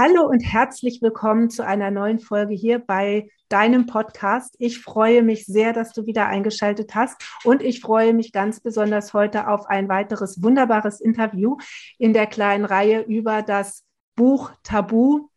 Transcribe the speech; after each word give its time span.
Hallo 0.00 0.28
und 0.28 0.42
herzlich 0.42 1.02
willkommen 1.02 1.50
zu 1.50 1.66
einer 1.66 1.90
neuen 1.90 2.20
Folge 2.20 2.54
hier 2.54 2.78
bei 2.78 3.32
deinem 3.48 3.86
Podcast. 3.86 4.54
Ich 4.60 4.78
freue 4.78 5.24
mich 5.24 5.44
sehr, 5.44 5.72
dass 5.72 5.92
du 5.92 6.06
wieder 6.06 6.26
eingeschaltet 6.26 6.94
hast 6.94 7.20
und 7.42 7.64
ich 7.64 7.80
freue 7.80 8.14
mich 8.14 8.30
ganz 8.30 8.60
besonders 8.60 9.12
heute 9.12 9.48
auf 9.48 9.66
ein 9.66 9.88
weiteres 9.88 10.40
wunderbares 10.40 11.00
Interview 11.00 11.56
in 11.98 12.12
der 12.12 12.28
kleinen 12.28 12.64
Reihe 12.64 13.00
über 13.00 13.42
das 13.42 13.82
Buch 14.14 14.52
Tabu 14.62 15.27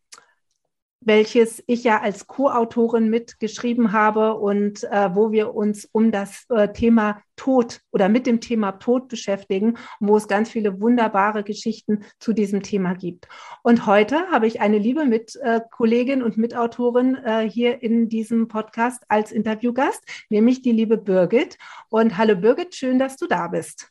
welches 1.04 1.62
ich 1.66 1.84
ja 1.84 2.00
als 2.00 2.26
Co-Autorin 2.26 3.08
mitgeschrieben 3.08 3.92
habe 3.92 4.34
und 4.34 4.84
äh, 4.84 5.14
wo 5.14 5.32
wir 5.32 5.54
uns 5.54 5.88
um 5.92 6.12
das 6.12 6.46
äh, 6.50 6.72
Thema 6.72 7.20
Tod 7.36 7.80
oder 7.90 8.08
mit 8.08 8.26
dem 8.26 8.40
Thema 8.40 8.72
Tod 8.72 9.08
beschäftigen 9.08 9.76
wo 10.00 10.16
es 10.16 10.28
ganz 10.28 10.50
viele 10.50 10.80
wunderbare 10.80 11.42
Geschichten 11.42 12.04
zu 12.18 12.32
diesem 12.32 12.62
Thema 12.62 12.94
gibt. 12.94 13.28
Und 13.62 13.86
heute 13.86 14.26
habe 14.30 14.46
ich 14.46 14.60
eine 14.60 14.78
liebe 14.78 15.04
Mitkollegin 15.04 16.20
äh, 16.20 16.24
und 16.24 16.36
Mitautorin 16.36 17.16
äh, 17.16 17.48
hier 17.48 17.82
in 17.82 18.08
diesem 18.08 18.48
Podcast 18.48 19.04
als 19.08 19.32
Interviewgast, 19.32 20.02
nämlich 20.28 20.62
die 20.62 20.72
liebe 20.72 20.98
Birgit. 20.98 21.58
Und 21.88 22.16
hallo 22.16 22.36
Birgit, 22.36 22.74
schön, 22.74 22.98
dass 22.98 23.16
du 23.16 23.26
da 23.26 23.48
bist. 23.48 23.88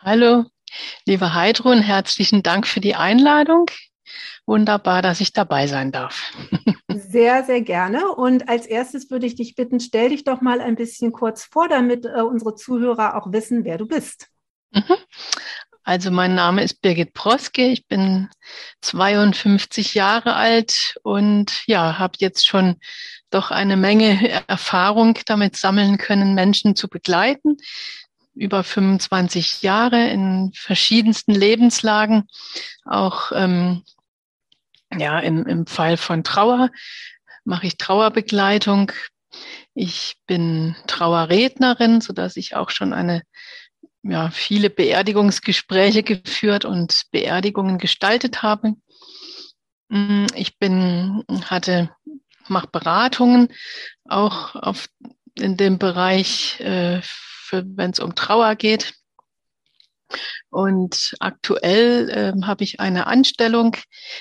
Hallo, 0.00 0.44
liebe 1.04 1.34
Heidrun, 1.34 1.80
herzlichen 1.80 2.42
Dank 2.42 2.66
für 2.66 2.80
die 2.80 2.94
Einladung. 2.94 3.66
Wunderbar, 4.46 5.02
dass 5.02 5.20
ich 5.20 5.32
dabei 5.32 5.66
sein 5.66 5.92
darf. 5.92 6.32
Sehr, 6.88 7.44
sehr 7.44 7.60
gerne. 7.60 8.14
Und 8.14 8.48
als 8.48 8.66
erstes 8.66 9.10
würde 9.10 9.26
ich 9.26 9.34
dich 9.34 9.54
bitten, 9.54 9.80
stell 9.80 10.08
dich 10.08 10.24
doch 10.24 10.40
mal 10.40 10.62
ein 10.62 10.76
bisschen 10.76 11.12
kurz 11.12 11.44
vor, 11.44 11.68
damit 11.68 12.06
äh, 12.06 12.22
unsere 12.22 12.54
Zuhörer 12.54 13.16
auch 13.16 13.32
wissen, 13.32 13.64
wer 13.64 13.76
du 13.76 13.86
bist. 13.86 14.28
Mhm. 14.70 14.96
Also 15.86 16.10
mein 16.10 16.34
Name 16.34 16.64
ist 16.64 16.82
Birgit 16.82 17.12
Proske, 17.14 17.68
ich 17.68 17.86
bin 17.86 18.28
52 18.80 19.94
Jahre 19.94 20.34
alt 20.34 20.98
und 21.04 21.62
ja, 21.66 21.96
habe 21.96 22.14
jetzt 22.18 22.44
schon 22.44 22.80
doch 23.30 23.52
eine 23.52 23.76
Menge 23.76 24.42
Erfahrung 24.48 25.16
damit 25.26 25.56
sammeln 25.56 25.96
können, 25.96 26.34
Menschen 26.34 26.74
zu 26.74 26.88
begleiten. 26.88 27.56
Über 28.34 28.64
25 28.64 29.62
Jahre 29.62 30.08
in 30.08 30.50
verschiedensten 30.56 31.32
Lebenslagen, 31.32 32.26
auch 32.84 33.30
ähm, 33.32 33.84
ja, 34.94 35.18
im, 35.20 35.46
im 35.46 35.66
Fall 35.66 35.96
von 35.96 36.24
Trauer 36.24 36.70
mache 37.44 37.66
ich 37.66 37.78
Trauerbegleitung. 37.78 38.92
Ich 39.74 40.16
bin 40.26 40.74
Trauerrednerin, 40.86 42.00
so 42.00 42.12
dass 42.12 42.36
ich 42.36 42.56
auch 42.56 42.70
schon 42.70 42.92
eine 42.92 43.22
ja, 44.02 44.30
viele 44.30 44.70
Beerdigungsgespräche 44.70 46.02
geführt 46.02 46.64
und 46.64 47.02
Beerdigungen 47.10 47.78
gestaltet 47.78 48.42
habe. 48.42 48.74
Mm, 49.88 50.26
ich 50.34 50.58
bin, 50.58 51.24
hatte, 51.44 51.90
mache 52.48 52.68
Beratungen 52.68 53.48
auch 54.08 54.54
auf, 54.54 54.88
in 55.34 55.56
dem 55.56 55.78
Bereich, 55.78 56.60
äh, 56.60 57.00
wenn 57.50 57.90
es 57.90 58.00
um 58.00 58.14
Trauer 58.14 58.54
geht. 58.54 58.94
Und 60.50 61.14
aktuell 61.20 62.08
äh, 62.10 62.46
habe 62.46 62.64
ich 62.64 62.80
eine 62.80 63.06
Anstellung, 63.06 63.76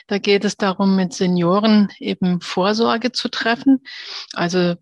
da 0.08 0.18
geht 0.18 0.46
es 0.46 0.58
darum, 0.58 0.96
mit 0.96 1.14
Senioren 1.14 1.90
eben 2.00 2.42
Vorsorge 2.42 3.12
zu 3.12 3.30
treffen. 3.30 3.84
Also 4.34 4.76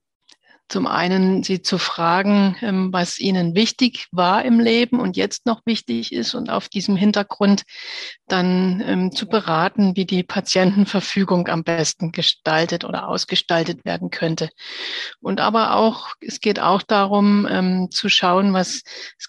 zum 0.73 0.87
einen 0.87 1.43
sie 1.43 1.61
zu 1.61 1.77
fragen, 1.77 2.55
ähm, 2.61 2.91
was 2.91 3.19
ihnen 3.19 3.53
wichtig 3.53 4.07
war 4.11 4.43
im 4.43 4.59
Leben 4.59 4.99
und 4.99 5.15
jetzt 5.15 5.45
noch 5.45 5.61
wichtig 5.67 6.11
ist 6.11 6.33
und 6.33 6.49
auf 6.49 6.67
diesem 6.67 6.95
Hintergrund 6.95 7.61
dann 8.27 8.83
ähm, 8.83 9.11
zu 9.11 9.27
beraten, 9.27 9.95
wie 9.95 10.05
die 10.05 10.23
Patientenverfügung 10.23 11.47
am 11.47 11.63
besten 11.63 12.11
gestaltet 12.11 12.85
oder 12.85 13.07
ausgestaltet 13.07 13.85
werden 13.85 14.09
könnte. 14.09 14.49
Und 15.21 15.39
aber 15.41 15.75
auch, 15.75 16.07
es 16.21 16.39
geht 16.39 16.59
auch 16.59 16.81
darum 16.81 17.47
ähm, 17.47 17.91
zu 17.91 18.09
schauen, 18.09 18.53
was 18.53 18.81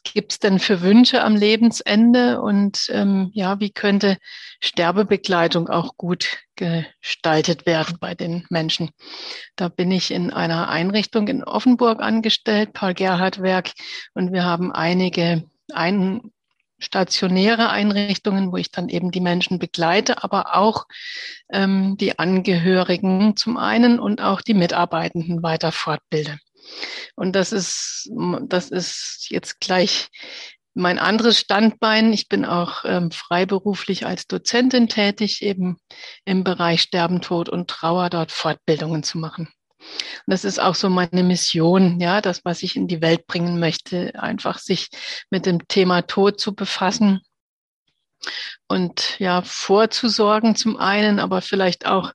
gibt 0.03 0.33
es 0.33 0.39
denn 0.39 0.59
für 0.59 0.81
Wünsche 0.81 1.23
am 1.23 1.37
Lebensende 1.37 2.41
und 2.41 2.91
ja, 3.33 3.61
wie 3.61 3.71
könnte 3.71 4.17
Sterbebegleitung 4.61 5.69
auch 5.69 5.97
gut 5.97 6.44
gestaltet 6.57 7.67
werden 7.67 7.97
bei 8.01 8.15
den 8.15 8.47
Menschen. 8.51 8.91
Da 9.57 9.69
bin 9.69 9.91
ich 9.91 10.11
in 10.11 10.33
einer 10.33 10.69
Einrichtung 10.69 11.29
in 11.29 11.45
Offenburg 11.45 12.01
angestellt, 12.01 12.73
Paul 12.73 12.95
Gerhard 12.95 13.43
Werk, 13.43 13.73
und 14.15 14.33
wir 14.33 14.45
haben 14.45 14.73
einige 14.73 15.45
ein, 15.73 16.33
stationäre 16.79 17.71
Einrichtungen, 17.71 18.53
wo 18.53 18.57
ich 18.57 18.71
dann 18.71 18.89
eben 18.89 19.11
die 19.11 19.21
Menschen 19.21 19.59
begleite, 19.59 20.23
aber 20.23 20.57
auch 20.57 20.85
ähm, 21.51 21.97
die 21.99 22.19
Angehörigen 22.19 23.37
zum 23.37 23.57
einen 23.57 23.99
und 23.99 24.21
auch 24.21 24.41
die 24.41 24.55
Mitarbeitenden 24.55 25.43
weiter 25.43 25.73
fortbilde. 25.73 26.39
Und 27.15 27.37
das 27.37 27.53
ist, 27.53 28.11
das 28.49 28.71
ist 28.71 29.27
jetzt 29.31 29.61
gleich 29.61 30.09
mein 30.75 30.99
anderes 30.99 31.39
Standbein, 31.39 32.13
ich 32.13 32.29
bin 32.29 32.45
auch 32.45 32.85
ähm, 32.85 33.11
freiberuflich 33.11 34.07
als 34.07 34.27
Dozentin 34.27 34.89
tätig, 34.89 35.43
eben 35.43 35.79
im 36.25 36.45
Bereich 36.45 36.83
Sterben, 36.83 37.21
Tod 37.21 37.49
und 37.49 37.69
Trauer 37.69 38.11
dort 38.11 38.33
Fortbildungen 38.33 39.03
zu 39.03 39.19
machen. 39.19 39.49
Und 39.79 40.33
das 40.33 40.45
ist 40.45 40.61
auch 40.61 40.75
so 40.75 40.89
meine 40.89 41.23
Mission, 41.23 42.01
ja, 42.01 42.21
das, 42.21 42.45
was 42.45 42.63
ich 42.63 42.75
in 42.75 42.89
die 42.89 43.01
Welt 43.01 43.27
bringen 43.27 43.61
möchte, 43.61 44.13
einfach 44.21 44.59
sich 44.59 44.89
mit 45.31 45.47
dem 45.47 45.67
Thema 45.69 46.03
Tod 46.03 46.41
zu 46.41 46.55
befassen 46.55 47.21
und 48.67 49.19
ja, 49.21 49.43
vorzusorgen 49.43 50.57
zum 50.57 50.77
einen, 50.77 51.21
aber 51.21 51.43
vielleicht 51.43 51.87
auch 51.87 52.13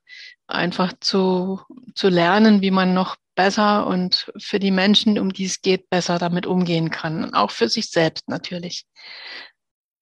einfach 0.48 0.94
zu, 1.00 1.62
zu 1.94 2.10
lernen, 2.10 2.62
wie 2.62 2.72
man 2.72 2.94
noch 2.94 3.16
besser 3.40 3.88
und 3.88 4.34
für 4.38 4.60
die 4.60 4.70
Menschen, 4.70 5.18
um 5.18 5.32
die 5.32 5.46
es 5.46 5.62
geht, 5.62 5.90
besser 5.90 6.20
damit 6.20 6.46
umgehen 6.46 6.90
kann. 6.90 7.24
Und 7.24 7.36
auch 7.36 7.52
für 7.52 7.70
sich 7.70 7.90
selbst 7.90 8.28
natürlich. 8.28 8.86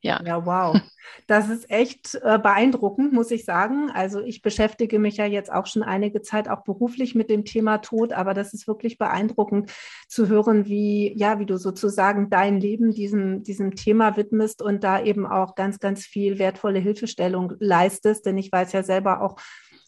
Ja. 0.02 0.20
Ja, 0.26 0.44
wow. 0.44 0.82
Das 1.28 1.48
ist 1.48 1.70
echt 1.70 2.16
äh, 2.16 2.40
beeindruckend, 2.40 3.14
muss 3.14 3.30
ich 3.30 3.46
sagen. 3.46 3.92
Also 3.92 4.22
ich 4.22 4.42
beschäftige 4.42 4.98
mich 4.98 5.18
ja 5.18 5.26
jetzt 5.26 5.52
auch 5.52 5.68
schon 5.68 5.84
einige 5.84 6.22
Zeit 6.22 6.50
auch 6.50 6.64
beruflich 6.64 7.14
mit 7.14 7.30
dem 7.30 7.46
Thema 7.46 7.78
Tod, 7.78 8.12
aber 8.12 8.34
das 8.34 8.54
ist 8.54 8.68
wirklich 8.68 8.98
beeindruckend 8.98 9.72
zu 10.08 10.28
hören, 10.28 10.66
wie, 10.66 11.14
ja, 11.16 11.38
wie 11.38 11.46
du 11.46 11.58
sozusagen 11.58 12.30
dein 12.32 12.60
Leben 12.60 12.92
diesem, 12.92 13.44
diesem 13.44 13.76
Thema 13.76 14.18
widmest 14.18 14.62
und 14.64 14.84
da 14.84 15.02
eben 15.02 15.28
auch 15.28 15.54
ganz, 15.54 15.80
ganz 15.80 16.06
viel 16.06 16.40
wertvolle 16.40 16.80
Hilfestellung 16.80 17.54
leistest. 17.60 18.26
Denn 18.26 18.38
ich 18.38 18.52
weiß 18.52 18.72
ja 18.74 18.82
selber 18.82 19.22
auch, 19.22 19.36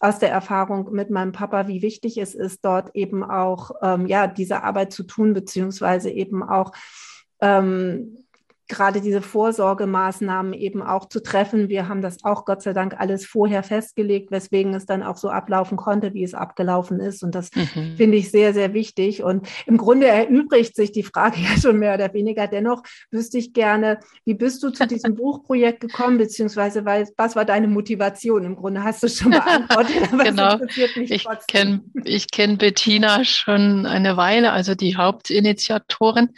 aus 0.00 0.18
der 0.18 0.30
Erfahrung 0.30 0.92
mit 0.92 1.10
meinem 1.10 1.32
Papa, 1.32 1.68
wie 1.68 1.82
wichtig 1.82 2.16
es 2.16 2.34
ist, 2.34 2.64
dort 2.64 2.94
eben 2.94 3.22
auch 3.22 3.70
ähm, 3.82 4.06
ja 4.06 4.26
diese 4.26 4.62
Arbeit 4.62 4.92
zu 4.92 5.04
tun, 5.04 5.34
beziehungsweise 5.34 6.10
eben 6.10 6.42
auch 6.42 6.72
ähm, 7.40 8.24
gerade 8.70 9.00
diese 9.02 9.20
Vorsorgemaßnahmen 9.20 10.54
eben 10.54 10.82
auch 10.82 11.08
zu 11.08 11.20
treffen. 11.22 11.68
Wir 11.68 11.88
haben 11.88 12.00
das 12.00 12.24
auch 12.24 12.46
Gott 12.46 12.62
sei 12.62 12.72
Dank 12.72 12.98
alles 12.98 13.26
vorher 13.26 13.62
festgelegt, 13.62 14.30
weswegen 14.30 14.72
es 14.74 14.86
dann 14.86 15.02
auch 15.02 15.16
so 15.16 15.28
ablaufen 15.28 15.76
konnte, 15.76 16.14
wie 16.14 16.22
es 16.22 16.32
abgelaufen 16.32 17.00
ist. 17.00 17.22
Und 17.22 17.34
das 17.34 17.50
mhm. 17.54 17.96
finde 17.96 18.16
ich 18.16 18.30
sehr, 18.30 18.54
sehr 18.54 18.72
wichtig. 18.72 19.22
Und 19.22 19.46
im 19.66 19.76
Grunde 19.76 20.06
erübrigt 20.06 20.74
sich 20.74 20.92
die 20.92 21.02
Frage 21.02 21.40
ja 21.40 21.60
schon 21.60 21.78
mehr 21.78 21.94
oder 21.94 22.14
weniger. 22.14 22.46
Dennoch 22.46 22.82
wüsste 23.10 23.38
ich 23.38 23.52
gerne, 23.52 23.98
wie 24.24 24.34
bist 24.34 24.62
du 24.62 24.70
zu 24.70 24.86
diesem 24.86 25.14
Buchprojekt 25.20 25.80
gekommen, 25.80 26.16
beziehungsweise 26.16 26.84
was 26.84 27.36
war 27.36 27.44
deine 27.44 27.68
Motivation? 27.68 28.44
Im 28.44 28.56
Grunde 28.56 28.82
hast 28.82 29.02
du 29.02 29.08
schon 29.08 29.32
beantwortet, 29.32 30.12
aber 30.12 30.24
genau. 30.24 30.58
ich 30.96 31.26
kenne 31.48 31.82
ich 32.04 32.30
kenn 32.30 32.56
Bettina 32.56 33.24
schon 33.24 33.84
eine 33.84 34.16
Weile, 34.16 34.52
also 34.52 34.74
die 34.74 34.96
Hauptinitiatorin 34.96 36.30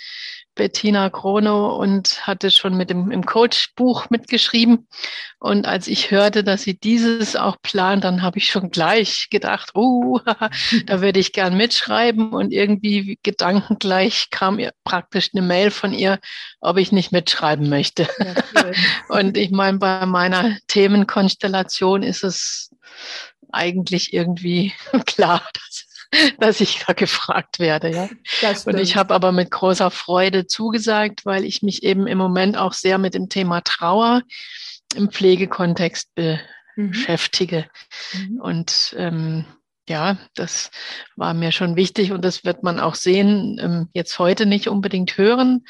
Bettina 0.55 1.09
Krono 1.09 1.77
und 1.77 2.27
hatte 2.27 2.51
schon 2.51 2.77
mit 2.77 2.91
dem 2.91 3.11
im 3.11 3.25
Coach-Buch 3.25 4.11
mitgeschrieben. 4.11 4.87
Und 5.39 5.67
als 5.67 5.89
ich 5.89 6.11
hörte, 6.11 6.45
dass 6.45 6.63
sie 6.63 6.79
dieses 6.79 7.37
auch 7.37 7.57
plant, 7.63 8.05
dann 8.05 8.23
habe 8.23 8.39
ich 8.39 8.51
schon 8.51 8.71
gleich 8.71 9.29
gedacht, 9.31 9.71
oh, 9.75 10.21
da 10.87 11.00
würde 11.00 11.21
ich 11.21 11.32
gern 11.32 11.56
mitschreiben. 11.56 12.32
Und 12.32 12.53
irgendwie 12.53 13.19
gedankengleich 13.23 14.29
kam 14.31 14.59
ihr 14.59 14.73
praktisch 14.85 15.31
eine 15.35 15.43
Mail 15.47 15.71
von 15.71 15.93
ihr, 15.93 16.19
ob 16.61 16.76
ich 16.76 16.93
nicht 16.93 17.12
mitschreiben 17.12 17.69
möchte. 17.69 18.09
Ja, 18.19 18.35
cool. 18.62 18.73
und 19.09 19.37
ich 19.37 19.50
meine, 19.50 19.79
bei 19.79 20.05
meiner 20.06 20.56
Themenkonstellation 20.69 22.03
ist 22.03 22.25
es 22.25 22.71
eigentlich 23.53 24.12
irgendwie 24.12 24.73
klar, 25.06 25.43
dass 25.55 25.87
dass 26.38 26.61
ich 26.61 26.85
da 26.87 26.93
gefragt 26.93 27.59
werde. 27.59 27.91
Ja. 27.91 28.09
Und 28.64 28.79
ich 28.79 28.97
habe 28.97 29.14
aber 29.14 29.32
mit 29.32 29.50
großer 29.50 29.91
Freude 29.91 30.47
zugesagt, 30.47 31.25
weil 31.25 31.44
ich 31.44 31.62
mich 31.62 31.82
eben 31.82 32.06
im 32.06 32.19
Moment 32.19 32.56
auch 32.56 32.73
sehr 32.73 32.99
mit 32.99 33.14
dem 33.14 33.29
Thema 33.29 33.61
Trauer 33.62 34.23
im 34.94 35.11
Pflegekontext 35.11 36.11
mhm. 36.17 36.91
beschäftige. 36.91 37.67
Mhm. 38.12 38.41
Und 38.41 38.94
ähm, 38.99 39.44
ja, 39.88 40.19
das 40.35 40.70
war 41.17 41.35
mir 41.35 41.50
schon 41.50 41.76
wichtig 41.76 42.12
und 42.12 42.25
das 42.25 42.44
wird 42.44 42.62
man 42.62 42.79
auch 42.79 42.94
sehen, 42.94 43.59
ähm, 43.61 43.88
jetzt 43.93 44.19
heute 44.19 44.47
nicht 44.47 44.69
unbedingt 44.69 45.17
hören, 45.19 45.64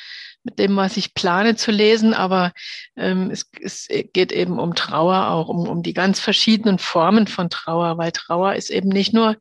mit 0.45 0.59
dem, 0.59 0.77
was 0.77 0.97
ich 0.97 1.15
plane 1.15 1.57
zu 1.57 1.71
lesen, 1.71 2.15
aber 2.15 2.53
ähm, 2.97 3.31
es, 3.31 3.49
es 3.61 3.89
geht 4.13 4.33
eben 4.33 4.59
um 4.59 4.75
Trauer 4.75 5.29
auch, 5.31 5.49
um, 5.49 5.69
um 5.69 5.83
die 5.83 5.93
ganz 5.93 6.19
verschiedenen 6.21 6.79
Formen 6.79 7.27
von 7.27 7.49
Trauer, 7.49 7.97
weil 7.99 8.13
Trauer 8.13 8.55
ist 8.55 8.71
eben 8.71 8.89
nicht 8.89 9.15
nur, 9.15 9.37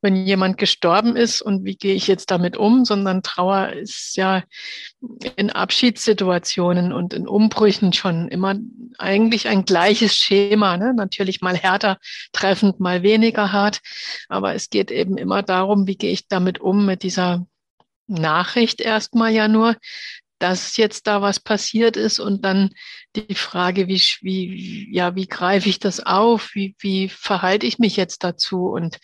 wenn 0.00 0.14
jemand 0.14 0.58
gestorben 0.58 1.16
ist 1.16 1.42
und 1.42 1.64
wie 1.64 1.76
gehe 1.76 1.94
ich 1.94 2.06
jetzt 2.06 2.30
damit 2.30 2.56
um, 2.56 2.84
sondern 2.84 3.22
Trauer 3.22 3.70
ist 3.70 4.16
ja 4.16 4.44
in 5.36 5.50
Abschiedssituationen 5.50 6.92
und 6.92 7.14
in 7.14 7.26
Umbrüchen 7.26 7.92
schon 7.92 8.28
immer 8.28 8.54
eigentlich 8.98 9.48
ein 9.48 9.64
gleiches 9.64 10.14
Schema. 10.14 10.76
Ne? 10.76 10.94
Natürlich 10.94 11.40
mal 11.40 11.56
härter 11.56 11.98
treffend, 12.32 12.80
mal 12.80 13.02
weniger 13.02 13.52
hart. 13.52 13.80
Aber 14.28 14.54
es 14.54 14.70
geht 14.70 14.90
eben 14.90 15.16
immer 15.16 15.42
darum, 15.42 15.86
wie 15.86 15.96
gehe 15.96 16.12
ich 16.12 16.28
damit 16.28 16.60
um 16.60 16.86
mit 16.86 17.02
dieser 17.02 17.46
Nachricht 18.06 18.80
erstmal 18.80 19.32
ja 19.32 19.48
nur, 19.48 19.76
dass 20.44 20.76
jetzt 20.76 21.06
da 21.06 21.22
was 21.22 21.40
passiert 21.40 21.96
ist 21.96 22.18
und 22.20 22.44
dann 22.44 22.68
die 23.16 23.34
Frage, 23.34 23.88
wie, 23.88 23.98
wie, 24.20 24.94
ja, 24.94 25.14
wie 25.14 25.26
greife 25.26 25.70
ich 25.70 25.78
das 25.78 26.04
auf? 26.04 26.50
Wie, 26.52 26.76
wie 26.80 27.08
verhalte 27.08 27.64
ich 27.64 27.78
mich 27.78 27.96
jetzt 27.96 28.22
dazu? 28.24 28.66
Und 28.66 28.98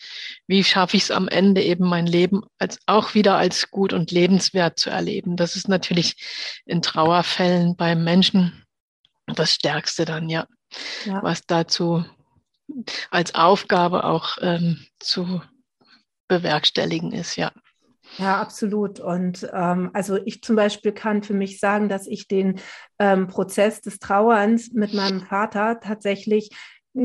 wie 0.45 0.63
schaffe 0.63 0.97
ich 0.97 1.03
es 1.03 1.09
am 1.09 1.27
Ende 1.27 1.63
eben 1.63 1.89
mein 1.89 2.05
Leben 2.05 2.43
als, 2.59 2.77
auch 2.85 3.15
wieder 3.15 3.37
als 3.37 3.71
gut 3.71 3.91
und 3.91 4.11
lebenswert 4.11 4.77
zu 4.77 4.91
erleben? 4.91 5.35
Das 5.35 5.55
ist 5.55 5.67
natürlich 5.67 6.61
in 6.67 6.83
Trauerfällen 6.83 7.75
beim 7.75 8.03
Menschen 8.03 8.63
das 9.25 9.55
Stärkste 9.55 10.05
dann, 10.05 10.29
ja, 10.29 10.45
ja. 11.07 11.23
was 11.23 11.47
dazu 11.47 12.05
als 13.09 13.33
Aufgabe 13.33 14.03
auch 14.03 14.37
ähm, 14.41 14.85
zu 14.99 15.41
bewerkstelligen 16.27 17.11
ist, 17.13 17.35
ja. 17.35 17.51
Ja, 18.17 18.41
absolut. 18.41 18.99
Und 18.99 19.49
ähm, 19.53 19.89
also 19.93 20.17
ich 20.25 20.41
zum 20.41 20.55
Beispiel 20.55 20.91
kann 20.91 21.23
für 21.23 21.33
mich 21.33 21.59
sagen, 21.59 21.89
dass 21.89 22.07
ich 22.07 22.27
den 22.27 22.59
ähm, 22.99 23.27
Prozess 23.27 23.81
des 23.81 23.99
Trauerns 23.99 24.71
mit 24.73 24.93
meinem 24.93 25.21
Vater 25.21 25.79
tatsächlich 25.79 26.49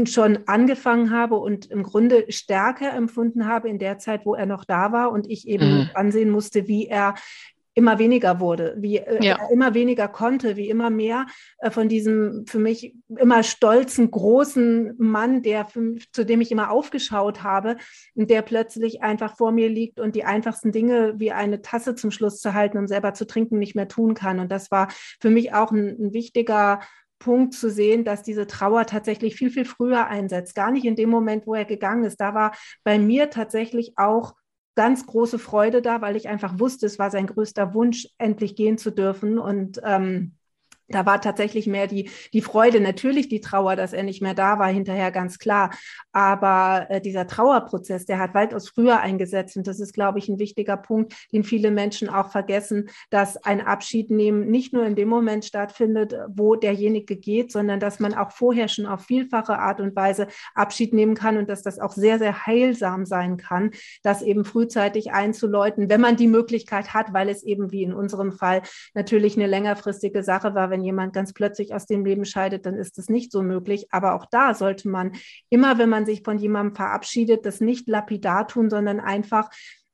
schon 0.04 0.40
angefangen 0.46 1.12
habe 1.12 1.36
und 1.36 1.66
im 1.66 1.84
Grunde 1.84 2.24
stärker 2.28 2.92
empfunden 2.92 3.46
habe 3.46 3.68
in 3.68 3.78
der 3.78 3.98
Zeit, 3.98 4.26
wo 4.26 4.34
er 4.34 4.46
noch 4.46 4.64
da 4.64 4.90
war 4.90 5.12
und 5.12 5.30
ich 5.30 5.46
eben 5.46 5.78
mhm. 5.78 5.90
ansehen 5.94 6.30
musste, 6.30 6.66
wie 6.66 6.88
er 6.88 7.14
immer 7.76 7.98
weniger 7.98 8.40
wurde, 8.40 8.74
wie 8.78 8.96
äh, 8.96 9.22
ja. 9.22 9.36
er 9.36 9.50
immer 9.50 9.74
weniger 9.74 10.08
konnte, 10.08 10.56
wie 10.56 10.70
immer 10.70 10.88
mehr 10.88 11.26
äh, 11.58 11.70
von 11.70 11.88
diesem 11.88 12.46
für 12.46 12.58
mich 12.58 12.96
immer 13.08 13.42
stolzen, 13.42 14.10
großen 14.10 14.94
Mann, 14.98 15.42
der 15.42 15.66
für, 15.66 15.96
zu 16.10 16.24
dem 16.24 16.40
ich 16.40 16.50
immer 16.50 16.70
aufgeschaut 16.70 17.42
habe 17.42 17.76
und 18.14 18.30
der 18.30 18.40
plötzlich 18.40 19.02
einfach 19.02 19.36
vor 19.36 19.52
mir 19.52 19.68
liegt 19.68 20.00
und 20.00 20.16
die 20.16 20.24
einfachsten 20.24 20.72
Dinge 20.72 21.14
wie 21.18 21.32
eine 21.32 21.60
Tasse 21.60 21.94
zum 21.94 22.10
Schluss 22.10 22.40
zu 22.40 22.54
halten 22.54 22.78
und 22.78 22.88
selber 22.88 23.12
zu 23.12 23.26
trinken 23.26 23.58
nicht 23.58 23.76
mehr 23.76 23.88
tun 23.88 24.14
kann. 24.14 24.40
Und 24.40 24.50
das 24.50 24.70
war 24.70 24.88
für 25.20 25.30
mich 25.30 25.52
auch 25.52 25.70
ein, 25.70 25.96
ein 26.00 26.12
wichtiger 26.14 26.80
Punkt 27.18 27.52
zu 27.52 27.70
sehen, 27.70 28.04
dass 28.04 28.22
diese 28.22 28.46
Trauer 28.46 28.86
tatsächlich 28.86 29.36
viel, 29.36 29.50
viel 29.50 29.66
früher 29.66 30.06
einsetzt. 30.06 30.54
Gar 30.54 30.70
nicht 30.70 30.86
in 30.86 30.96
dem 30.96 31.10
Moment, 31.10 31.46
wo 31.46 31.54
er 31.54 31.66
gegangen 31.66 32.04
ist. 32.04 32.20
Da 32.20 32.34
war 32.34 32.52
bei 32.84 32.98
mir 32.98 33.28
tatsächlich 33.28 33.92
auch 33.96 34.34
ganz 34.76 35.06
große 35.06 35.40
Freude 35.40 35.82
da, 35.82 36.00
weil 36.00 36.14
ich 36.14 36.28
einfach 36.28 36.60
wusste, 36.60 36.86
es 36.86 36.98
war 36.98 37.10
sein 37.10 37.26
größter 37.26 37.74
Wunsch, 37.74 38.08
endlich 38.18 38.54
gehen 38.54 38.78
zu 38.78 38.92
dürfen. 38.92 39.38
Und 39.38 39.80
ähm, 39.82 40.35
da 40.88 41.04
war 41.06 41.20
tatsächlich 41.20 41.66
mehr 41.66 41.86
die, 41.86 42.10
die 42.32 42.42
Freude, 42.42 42.80
natürlich 42.80 43.28
die 43.28 43.40
Trauer, 43.40 43.76
dass 43.76 43.92
er 43.92 44.02
nicht 44.02 44.22
mehr 44.22 44.34
da 44.34 44.58
war, 44.58 44.68
hinterher 44.68 45.10
ganz 45.10 45.38
klar. 45.38 45.70
Aber 46.12 46.86
äh, 46.88 47.00
dieser 47.00 47.26
Trauerprozess, 47.26 48.06
der 48.06 48.18
hat 48.18 48.34
weitaus 48.34 48.68
früher 48.68 49.00
eingesetzt. 49.00 49.56
Und 49.56 49.66
das 49.66 49.80
ist, 49.80 49.92
glaube 49.92 50.18
ich, 50.18 50.28
ein 50.28 50.38
wichtiger 50.38 50.76
Punkt, 50.76 51.14
den 51.32 51.44
viele 51.44 51.70
Menschen 51.70 52.08
auch 52.08 52.30
vergessen, 52.30 52.88
dass 53.10 53.36
ein 53.36 53.60
Abschied 53.60 54.10
nehmen 54.10 54.48
nicht 54.48 54.72
nur 54.72 54.84
in 54.86 54.94
dem 54.94 55.08
Moment 55.08 55.44
stattfindet, 55.44 56.14
wo 56.28 56.54
derjenige 56.54 57.16
geht, 57.16 57.50
sondern 57.50 57.80
dass 57.80 57.98
man 58.00 58.14
auch 58.14 58.30
vorher 58.30 58.68
schon 58.68 58.86
auf 58.86 59.04
vielfache 59.04 59.58
Art 59.58 59.80
und 59.80 59.96
Weise 59.96 60.28
Abschied 60.54 60.92
nehmen 60.92 61.14
kann 61.14 61.36
und 61.36 61.48
dass 61.48 61.62
das 61.62 61.78
auch 61.78 61.92
sehr, 61.92 62.18
sehr 62.18 62.46
heilsam 62.46 63.06
sein 63.06 63.36
kann, 63.36 63.72
das 64.02 64.22
eben 64.22 64.44
frühzeitig 64.44 65.12
einzuläuten, 65.12 65.88
wenn 65.88 66.00
man 66.00 66.16
die 66.16 66.28
Möglichkeit 66.28 66.94
hat, 66.94 67.12
weil 67.12 67.28
es 67.28 67.42
eben 67.42 67.72
wie 67.72 67.82
in 67.82 67.92
unserem 67.92 68.32
Fall 68.32 68.62
natürlich 68.94 69.36
eine 69.36 69.46
längerfristige 69.46 70.22
Sache 70.22 70.54
war, 70.54 70.70
wenn 70.76 70.84
jemand 70.84 71.14
ganz 71.14 71.32
plötzlich 71.32 71.72
aus 71.72 71.86
dem 71.86 72.04
Leben 72.04 72.26
scheidet, 72.26 72.66
dann 72.66 72.74
ist 72.74 72.98
das 72.98 73.08
nicht 73.08 73.32
so 73.32 73.42
möglich. 73.42 73.86
Aber 73.90 74.14
auch 74.14 74.26
da 74.30 74.52
sollte 74.52 74.90
man 74.90 75.12
immer, 75.48 75.78
wenn 75.78 75.88
man 75.88 76.04
sich 76.04 76.22
von 76.22 76.38
jemandem 76.38 76.74
verabschiedet, 76.76 77.46
das 77.46 77.62
nicht 77.62 77.88
lapidar 77.88 78.46
tun, 78.46 78.68
sondern 78.68 79.00
einfach 79.00 79.48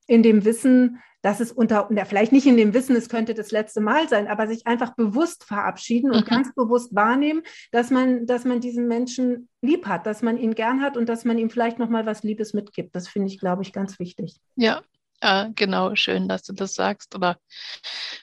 in 0.07 0.23
dem 0.23 0.43
Wissen, 0.43 0.99
dass 1.21 1.39
es 1.39 1.53
unter, 1.53 1.87
vielleicht 2.05 2.33
nicht 2.33 2.45
in 2.45 2.57
dem 2.57 2.73
Wissen, 2.73 2.97
es 2.97 3.07
könnte 3.07 3.33
das 3.33 3.51
letzte 3.51 3.79
Mal 3.79 4.09
sein, 4.09 4.27
aber 4.27 4.45
sich 4.45 4.67
einfach 4.67 4.93
bewusst 4.93 5.45
verabschieden 5.45 6.11
und 6.11 6.25
mhm. 6.25 6.29
ganz 6.29 6.53
bewusst 6.53 6.93
wahrnehmen, 6.93 7.43
dass 7.71 7.89
man, 7.89 8.25
dass 8.25 8.43
man 8.43 8.59
diesen 8.59 8.89
Menschen 8.89 9.47
lieb 9.61 9.87
hat, 9.87 10.05
dass 10.05 10.21
man 10.21 10.37
ihn 10.37 10.53
gern 10.53 10.81
hat 10.81 10.97
und 10.97 11.07
dass 11.07 11.23
man 11.23 11.37
ihm 11.37 11.49
vielleicht 11.49 11.79
nochmal 11.79 12.05
was 12.05 12.23
Liebes 12.23 12.53
mitgibt. 12.53 12.93
Das 12.93 13.07
finde 13.07 13.29
ich, 13.29 13.39
glaube 13.39 13.61
ich, 13.61 13.71
ganz 13.71 13.99
wichtig. 13.99 14.35
Ja, 14.57 14.81
ja, 15.23 15.49
genau, 15.55 15.95
schön, 15.95 16.27
dass 16.27 16.43
du 16.43 16.53
das 16.53 16.73
sagst. 16.73 17.15
Oder 17.15 17.37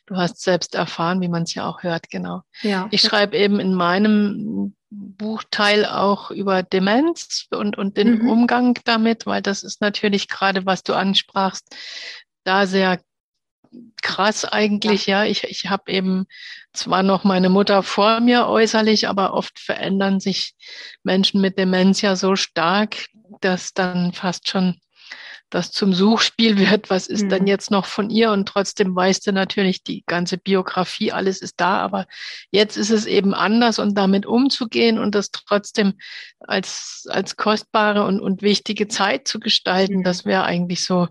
du 0.06 0.17
hast 0.17 0.43
selbst 0.43 0.75
erfahren, 0.75 1.20
wie 1.20 1.29
man 1.29 1.44
es 1.44 1.55
ja 1.55 1.67
auch 1.67 1.82
hört, 1.82 2.11
genau. 2.11 2.43
Ja, 2.62 2.88
ich 2.91 3.00
schreibe 3.00 3.37
eben 3.37 3.58
in 3.58 3.75
meinem 3.75 4.75
Buchteil 4.91 5.87
auch 5.87 6.31
über 6.31 6.62
Demenz 6.62 7.47
und, 7.50 7.79
und 7.79 7.97
den 7.97 8.23
mhm. 8.23 8.29
Umgang 8.29 8.79
damit, 8.85 9.25
weil 9.25 9.41
das 9.41 9.62
ist 9.62 9.81
natürlich 9.81 10.29
gerade, 10.29 10.67
was 10.67 10.82
du 10.82 10.94
ansprachst, 10.94 11.75
da 12.44 12.67
sehr 12.67 13.00
krass 14.03 14.44
eigentlich, 14.44 15.06
ja. 15.06 15.25
ja. 15.25 15.31
Ich, 15.31 15.44
ich 15.44 15.70
habe 15.70 15.91
eben 15.93 16.26
zwar 16.73 17.03
noch 17.03 17.25
meine 17.25 17.49
Mutter 17.49 17.82
vor 17.82 18.20
mir 18.20 18.46
äußerlich, 18.46 19.08
aber 19.08 19.32
oft 19.32 19.58
verändern 19.58 20.20
sich 20.20 20.55
Menschen 21.03 21.41
mit 21.41 21.56
Demenz 21.56 22.00
ja 22.00 22.17
so 22.17 22.37
stark, 22.37 23.06
dass 23.41 23.73
dann 23.73 24.12
fast 24.12 24.49
schon 24.49 24.81
das 25.50 25.73
zum 25.73 25.93
Suchspiel 25.93 26.58
wird, 26.58 26.91
was 26.91 27.06
ist 27.06 27.25
mhm. 27.25 27.29
denn 27.29 27.47
jetzt 27.47 27.70
noch 27.70 27.87
von 27.87 28.08
ihr? 28.08 28.31
Und 28.31 28.49
trotzdem 28.49 28.94
weißt 28.94 29.26
du 29.26 29.32
natürlich, 29.32 29.82
die 29.82 30.05
ganze 30.06 30.38
Biografie, 30.38 31.12
alles 31.12 31.43
ist 31.43 31.61
da, 31.61 31.79
aber 31.79 32.06
jetzt 32.50 32.76
ist 32.76 32.91
es 32.91 33.06
eben 33.06 33.35
anders 33.35 33.79
und 33.79 33.97
damit 33.97 34.26
umzugehen 34.26 34.99
und 34.99 35.14
das 35.14 35.31
trotzdem 35.31 35.94
als, 36.41 37.06
als 37.11 37.37
kostbare 37.37 38.05
und, 38.05 38.20
und 38.20 38.43
wichtige 38.43 38.88
Zeit 38.88 39.29
zu 39.29 39.41
gestalten, 39.41 39.99
mhm. 39.99 40.05
das 40.05 40.25
wäre 40.25 40.44
eigentlich 40.44 40.85
so 40.85 41.08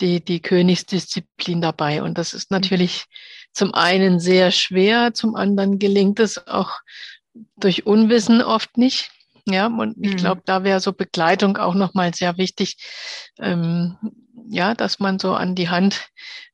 die, 0.00 0.22
die 0.22 0.40
Königsdisziplin 0.40 1.60
dabei. 1.60 2.02
Und 2.02 2.18
das 2.18 2.34
ist 2.34 2.50
mhm. 2.50 2.56
natürlich 2.56 3.06
zum 3.52 3.74
einen 3.74 4.20
sehr 4.20 4.50
schwer, 4.50 5.14
zum 5.14 5.34
anderen 5.34 5.78
gelingt 5.78 6.20
es 6.20 6.46
auch 6.46 6.72
durch 7.56 7.86
Unwissen 7.86 8.42
oft 8.42 8.76
nicht. 8.76 9.10
Ja, 9.44 9.66
und 9.66 9.96
ich 10.00 10.16
glaube, 10.16 10.40
mhm. 10.40 10.44
da 10.46 10.62
wäre 10.62 10.80
so 10.80 10.92
Begleitung 10.92 11.56
auch 11.56 11.74
nochmal 11.74 12.14
sehr 12.14 12.38
wichtig. 12.38 12.76
Ähm, 13.40 13.96
ja, 14.48 14.74
dass 14.74 15.00
man 15.00 15.18
so 15.18 15.34
an 15.34 15.54
die 15.54 15.68
Hand 15.68 16.08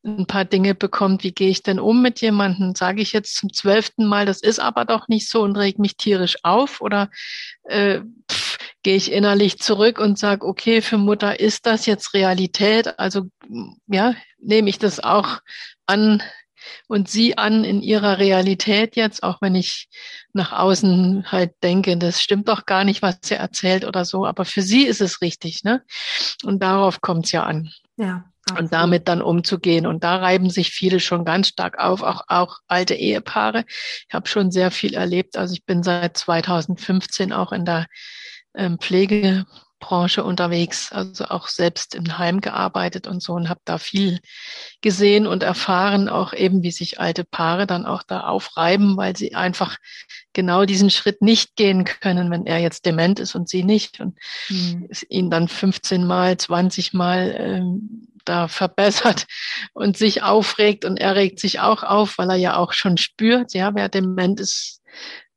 ein 0.05 0.27
paar 0.27 0.45
Dinge 0.45 0.75
bekommt. 0.75 1.23
Wie 1.23 1.33
gehe 1.33 1.51
ich 1.51 1.63
denn 1.63 1.81
um 1.81 2.01
mit 2.01 2.21
jemandem? 2.21 2.75
Sage 2.75 3.03
ich 3.03 3.13
jetzt 3.13 3.37
zum 3.37 3.53
zwölften 3.53 4.07
Mal, 4.07 4.25
das 4.25 4.41
ist 4.41 4.59
aber 4.59 4.85
doch 4.85 5.09
nicht 5.09 5.29
so 5.29 5.43
und 5.43 5.57
reg 5.57 5.79
mich 5.79 5.97
tierisch 5.97 6.37
auf? 6.45 6.81
Oder 6.81 7.11
äh, 7.65 8.01
gehe 8.83 8.97
ich 8.97 9.13
innerlich 9.13 9.59
zurück 9.59 9.99
und 9.99 10.19
sage, 10.19 10.47
okay, 10.47 10.81
für 10.81 10.99
Mutter 10.99 11.41
ist 11.41 11.67
das 11.67 11.87
jetzt 11.87 12.15
Realität? 12.15 12.99
Also 12.99 13.25
ja, 13.87 14.15
nehme 14.39 14.71
ich 14.71 14.79
das 14.79 15.01
auch 15.01 15.41
an, 15.87 16.23
und 16.87 17.09
sie 17.09 17.39
an 17.39 17.65
in 17.65 17.83
ihrer 17.83 18.19
Realität 18.19 18.97
jetzt, 18.97 19.23
auch 19.23 19.41
wenn 19.41 19.55
ich 19.55 19.89
nach 20.33 20.53
außen 20.53 21.31
halt 21.31 21.53
denke, 21.63 21.97
das 21.97 22.23
stimmt 22.23 22.49
doch 22.49 22.67
gar 22.67 22.85
nicht, 22.85 23.03
was 23.03 23.19
sie 23.23 23.35
erzählt 23.35 23.85
oder 23.85 24.05
so, 24.05 24.27
aber 24.27 24.45
für 24.45 24.63
sie 24.63 24.87
ist 24.87 25.01
es 25.01 25.21
richtig, 25.21 25.65
ne? 25.65 25.83
Und 26.45 26.63
darauf 26.63 27.01
kommt 27.01 27.27
es 27.27 27.33
ja 27.33 27.45
an. 27.45 27.71
Ja. 27.97 28.25
Absolut. 28.51 28.63
Und 28.63 28.73
damit 28.73 29.09
dann 29.09 29.21
umzugehen. 29.21 29.87
Und 29.87 30.05
da 30.05 30.17
reiben 30.17 30.49
sich 30.49 30.71
viele 30.71 31.01
schon 31.01 31.27
ganz 31.27 31.49
stark 31.49 31.79
auf, 31.79 32.03
auch, 32.03 32.23
auch 32.29 32.61
alte 32.67 32.95
Ehepaare. 32.95 33.65
Ich 33.69 34.15
habe 34.15 34.27
schon 34.27 34.51
sehr 34.51 34.71
viel 34.71 34.95
erlebt. 34.95 35.37
Also 35.37 35.53
ich 35.53 35.67
bin 35.67 35.83
seit 35.83 36.17
2015 36.17 37.33
auch 37.33 37.53
in 37.53 37.67
der 37.67 37.87
ähm, 38.55 38.79
Pflege 38.79 39.45
Branche 39.81 40.25
unterwegs, 40.25 40.93
also 40.93 41.27
auch 41.27 41.49
selbst 41.49 41.95
im 41.95 42.19
Heim 42.19 42.41
gearbeitet 42.41 43.07
und 43.07 43.23
so 43.23 43.35
und 43.35 43.49
habe 43.49 43.61
da 43.65 43.79
viel 43.79 44.21
gesehen 44.81 45.27
und 45.27 45.43
erfahren, 45.43 46.09
auch 46.09 46.33
eben, 46.33 46.63
wie 46.63 46.71
sich 46.71 47.01
alte 47.01 47.25
Paare 47.25 47.67
dann 47.67 47.87
auch 47.87 48.03
da 48.03 48.21
aufreiben, 48.21 48.97
weil 48.97 49.17
sie 49.17 49.35
einfach 49.35 49.77
genau 50.33 50.65
diesen 50.65 50.91
Schritt 50.91 51.23
nicht 51.23 51.57
gehen 51.57 51.85
können, 51.85 52.31
wenn 52.31 52.47
er 52.47 52.59
jetzt 52.59 52.87
dement 52.87 53.21
ist 53.21 53.35
und 53.35 53.49
sie 53.49 53.65
nicht 53.65 54.01
und 54.01 54.19
mhm. 54.49 54.89
ihn 55.09 55.31
dann 55.31 55.49
15 55.49 56.07
Mal, 56.07 56.37
20 56.37 56.93
Mal 56.93 57.35
ähm, 57.39 58.09
da 58.25 58.49
verbessert 58.49 59.27
und 59.73 59.97
sich 59.97 60.23
aufregt 60.23 60.85
und 60.85 60.99
er 60.99 61.17
regt 61.17 61.41
sich 61.41 61.61
auch 61.61 61.83
auf, 61.83 62.19
weil 62.19 62.31
er 62.31 62.37
ja 62.37 62.57
auch 62.57 62.73
schon 62.73 62.97
spürt, 62.97 63.55
ja, 63.55 63.75
wer 63.75 63.89
dement 63.89 64.41
ist, 64.41 64.83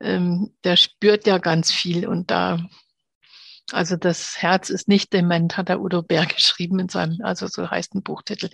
ähm, 0.01 0.53
der 0.63 0.75
spürt 0.75 1.25
ja 1.25 1.38
ganz 1.38 1.71
viel 1.71 2.07
und 2.07 2.31
da 2.31 2.60
Also 3.74 3.96
das 3.96 4.42
Herz 4.42 4.70
ist 4.70 4.88
nicht 4.88 5.13
dement, 5.13 5.58
hat 5.58 5.70
der 5.70 5.82
Udo 5.82 6.01
Bär 6.01 6.25
geschrieben 6.36 6.80
in 6.80 6.90
seinem, 6.90 7.20
also 7.24 7.48
so 7.48 7.70
heißt 7.70 7.96
ein 7.96 8.04
Buchtitel. 8.04 8.50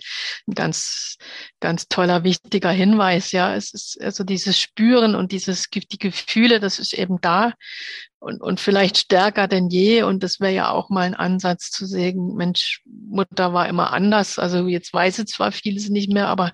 Ein 0.46 0.54
ganz, 0.54 1.16
ganz 1.60 1.88
toller, 1.88 2.24
wichtiger 2.24 2.70
Hinweis. 2.70 3.32
Ja, 3.32 3.54
es 3.54 3.72
ist 3.74 4.00
also 4.02 4.24
dieses 4.24 4.58
Spüren 4.58 5.14
und 5.14 5.32
dieses, 5.32 5.68
die 5.70 5.98
Gefühle, 5.98 6.60
das 6.60 6.78
ist 6.78 6.92
eben 6.92 7.20
da 7.20 7.52
und, 8.20 8.40
und 8.40 8.60
vielleicht 8.60 8.98
stärker 8.98 9.48
denn 9.48 9.68
je. 9.68 10.02
Und 10.02 10.22
das 10.22 10.40
wäre 10.40 10.52
ja 10.52 10.70
auch 10.70 10.90
mal 10.90 11.02
ein 11.02 11.14
Ansatz 11.14 11.70
zu 11.70 11.86
sagen, 11.86 12.34
Mensch, 12.34 12.82
Mutter 12.84 13.52
war 13.52 13.68
immer 13.68 13.92
anders. 13.92 14.38
Also 14.38 14.66
jetzt 14.66 14.92
weiß 14.92 15.16
sie 15.16 15.24
zwar 15.24 15.52
vieles 15.52 15.88
nicht 15.88 16.10
mehr, 16.12 16.28
aber 16.28 16.52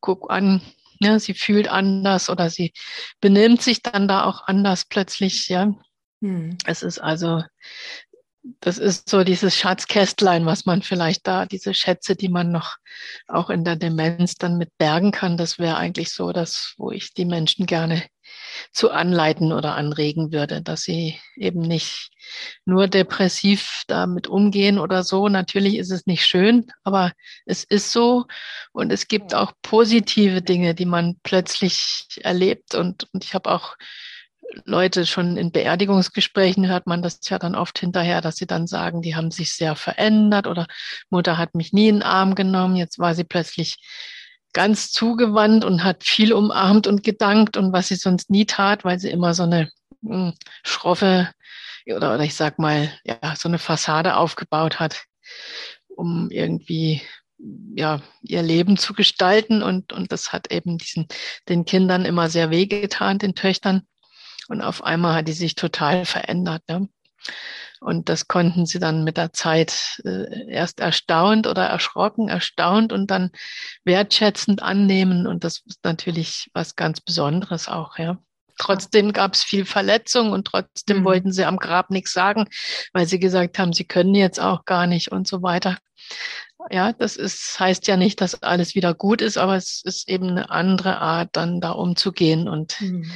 guck 0.00 0.30
an, 0.30 0.62
ja, 1.00 1.18
sie 1.18 1.34
fühlt 1.34 1.68
anders 1.68 2.30
oder 2.30 2.48
sie 2.48 2.72
benimmt 3.20 3.62
sich 3.62 3.82
dann 3.82 4.08
da 4.08 4.24
auch 4.24 4.46
anders 4.46 4.84
plötzlich, 4.84 5.48
ja. 5.48 5.74
Hm. 6.22 6.56
Es 6.64 6.82
ist 6.84 7.00
also, 7.00 7.42
das 8.60 8.78
ist 8.78 9.08
so 9.08 9.24
dieses 9.24 9.56
Schatzkästlein, 9.56 10.46
was 10.46 10.66
man 10.66 10.82
vielleicht 10.82 11.26
da, 11.26 11.46
diese 11.46 11.74
Schätze, 11.74 12.14
die 12.14 12.28
man 12.28 12.52
noch 12.52 12.76
auch 13.26 13.50
in 13.50 13.64
der 13.64 13.76
Demenz 13.76 14.36
dann 14.36 14.56
mit 14.56 14.70
bergen 14.78 15.10
kann. 15.10 15.36
Das 15.36 15.58
wäre 15.58 15.76
eigentlich 15.76 16.10
so 16.10 16.32
das, 16.32 16.74
wo 16.78 16.92
ich 16.92 17.12
die 17.12 17.24
Menschen 17.24 17.66
gerne 17.66 18.04
zu 18.72 18.90
anleiten 18.90 19.52
oder 19.52 19.74
anregen 19.74 20.32
würde, 20.32 20.62
dass 20.62 20.82
sie 20.82 21.18
eben 21.36 21.60
nicht 21.60 22.10
nur 22.64 22.86
depressiv 22.86 23.82
damit 23.88 24.28
umgehen 24.28 24.78
oder 24.78 25.02
so. 25.02 25.28
Natürlich 25.28 25.76
ist 25.76 25.90
es 25.90 26.06
nicht 26.06 26.24
schön, 26.24 26.70
aber 26.84 27.12
es 27.46 27.64
ist 27.64 27.90
so. 27.90 28.26
Und 28.72 28.92
es 28.92 29.08
gibt 29.08 29.34
auch 29.34 29.52
positive 29.62 30.40
Dinge, 30.40 30.74
die 30.74 30.86
man 30.86 31.16
plötzlich 31.24 32.06
erlebt. 32.22 32.76
Und, 32.76 33.08
und 33.12 33.24
ich 33.24 33.34
habe 33.34 33.50
auch 33.50 33.76
Leute 34.64 35.06
schon 35.06 35.36
in 35.36 35.50
Beerdigungsgesprächen 35.50 36.68
hört 36.68 36.86
man 36.86 37.02
das 37.02 37.20
ja 37.28 37.38
dann 37.38 37.54
oft 37.54 37.78
hinterher, 37.78 38.20
dass 38.20 38.36
sie 38.36 38.46
dann 38.46 38.66
sagen, 38.66 39.02
die 39.02 39.16
haben 39.16 39.30
sich 39.30 39.52
sehr 39.54 39.76
verändert 39.76 40.46
oder 40.46 40.66
Mutter 41.10 41.38
hat 41.38 41.54
mich 41.54 41.72
nie 41.72 41.88
in 41.88 41.96
den 41.96 42.02
Arm 42.02 42.34
genommen, 42.34 42.76
jetzt 42.76 42.98
war 42.98 43.14
sie 43.14 43.24
plötzlich 43.24 43.76
ganz 44.52 44.92
zugewandt 44.92 45.64
und 45.64 45.82
hat 45.82 46.04
viel 46.04 46.32
umarmt 46.32 46.86
und 46.86 47.02
gedankt 47.02 47.56
und 47.56 47.72
was 47.72 47.88
sie 47.88 47.96
sonst 47.96 48.30
nie 48.30 48.44
tat, 48.44 48.84
weil 48.84 48.98
sie 48.98 49.10
immer 49.10 49.34
so 49.34 49.44
eine 49.44 49.70
mh, 50.02 50.14
hm, 50.14 50.34
schroffe 50.62 51.28
oder, 51.86 52.14
oder 52.14 52.20
ich 52.20 52.34
sag 52.34 52.58
mal, 52.58 52.92
ja, 53.04 53.18
so 53.36 53.48
eine 53.48 53.58
Fassade 53.58 54.16
aufgebaut 54.16 54.78
hat, 54.78 55.04
um 55.88 56.30
irgendwie 56.30 57.02
ja, 57.74 58.00
ihr 58.22 58.42
Leben 58.42 58.76
zu 58.76 58.92
gestalten 58.92 59.62
und, 59.62 59.92
und 59.92 60.12
das 60.12 60.32
hat 60.32 60.52
eben 60.52 60.78
diesen, 60.78 61.06
den 61.48 61.64
Kindern 61.64 62.04
immer 62.04 62.28
sehr 62.28 62.50
wehgetan, 62.50 63.18
den 63.18 63.34
Töchtern. 63.34 63.82
Und 64.52 64.60
auf 64.60 64.84
einmal 64.84 65.14
hat 65.14 65.28
die 65.28 65.32
sich 65.32 65.54
total 65.54 66.04
verändert. 66.04 66.62
Ne? 66.68 66.86
Und 67.80 68.10
das 68.10 68.28
konnten 68.28 68.66
sie 68.66 68.78
dann 68.78 69.02
mit 69.02 69.16
der 69.16 69.32
Zeit 69.32 69.98
äh, 70.04 70.46
erst 70.46 70.78
erstaunt 70.78 71.46
oder 71.46 71.64
erschrocken, 71.64 72.28
erstaunt 72.28 72.92
und 72.92 73.10
dann 73.10 73.30
wertschätzend 73.84 74.62
annehmen. 74.62 75.26
Und 75.26 75.42
das 75.42 75.62
ist 75.64 75.82
natürlich 75.84 76.50
was 76.52 76.76
ganz 76.76 77.00
Besonderes 77.00 77.66
auch, 77.66 77.96
ja. 77.96 78.18
Trotzdem 78.58 79.14
gab 79.14 79.32
es 79.32 79.42
viel 79.42 79.64
Verletzung 79.64 80.32
und 80.32 80.48
trotzdem 80.48 80.98
mhm. 80.98 81.04
wollten 81.04 81.32
sie 81.32 81.46
am 81.46 81.56
Grab 81.56 81.88
nichts 81.88 82.12
sagen, 82.12 82.44
weil 82.92 83.06
sie 83.06 83.18
gesagt 83.18 83.58
haben, 83.58 83.72
sie 83.72 83.86
können 83.86 84.14
jetzt 84.14 84.38
auch 84.38 84.66
gar 84.66 84.86
nicht 84.86 85.10
und 85.10 85.26
so 85.26 85.42
weiter. 85.42 85.78
Ja, 86.70 86.92
das 86.92 87.16
ist, 87.16 87.58
heißt 87.58 87.86
ja 87.86 87.96
nicht, 87.96 88.20
dass 88.20 88.42
alles 88.42 88.74
wieder 88.74 88.92
gut 88.92 89.22
ist, 89.22 89.38
aber 89.38 89.56
es 89.56 89.80
ist 89.82 90.10
eben 90.10 90.28
eine 90.28 90.50
andere 90.50 90.98
Art, 90.98 91.30
dann 91.32 91.62
da 91.62 91.70
umzugehen. 91.70 92.50
Und 92.50 92.78
mhm. 92.82 93.10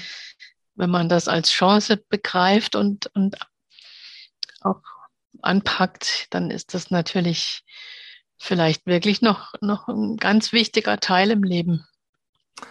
Wenn 0.76 0.90
man 0.90 1.08
das 1.08 1.28
als 1.28 1.50
Chance 1.50 1.96
begreift 1.96 2.76
und, 2.76 3.06
und 3.14 3.36
auch 4.60 4.82
anpackt, 5.42 6.26
dann 6.30 6.50
ist 6.50 6.74
das 6.74 6.90
natürlich 6.90 7.62
vielleicht 8.38 8.86
wirklich 8.86 9.22
noch, 9.22 9.54
noch 9.60 9.88
ein 9.88 10.16
ganz 10.16 10.52
wichtiger 10.52 10.98
Teil 10.98 11.30
im 11.30 11.42
Leben, 11.42 11.86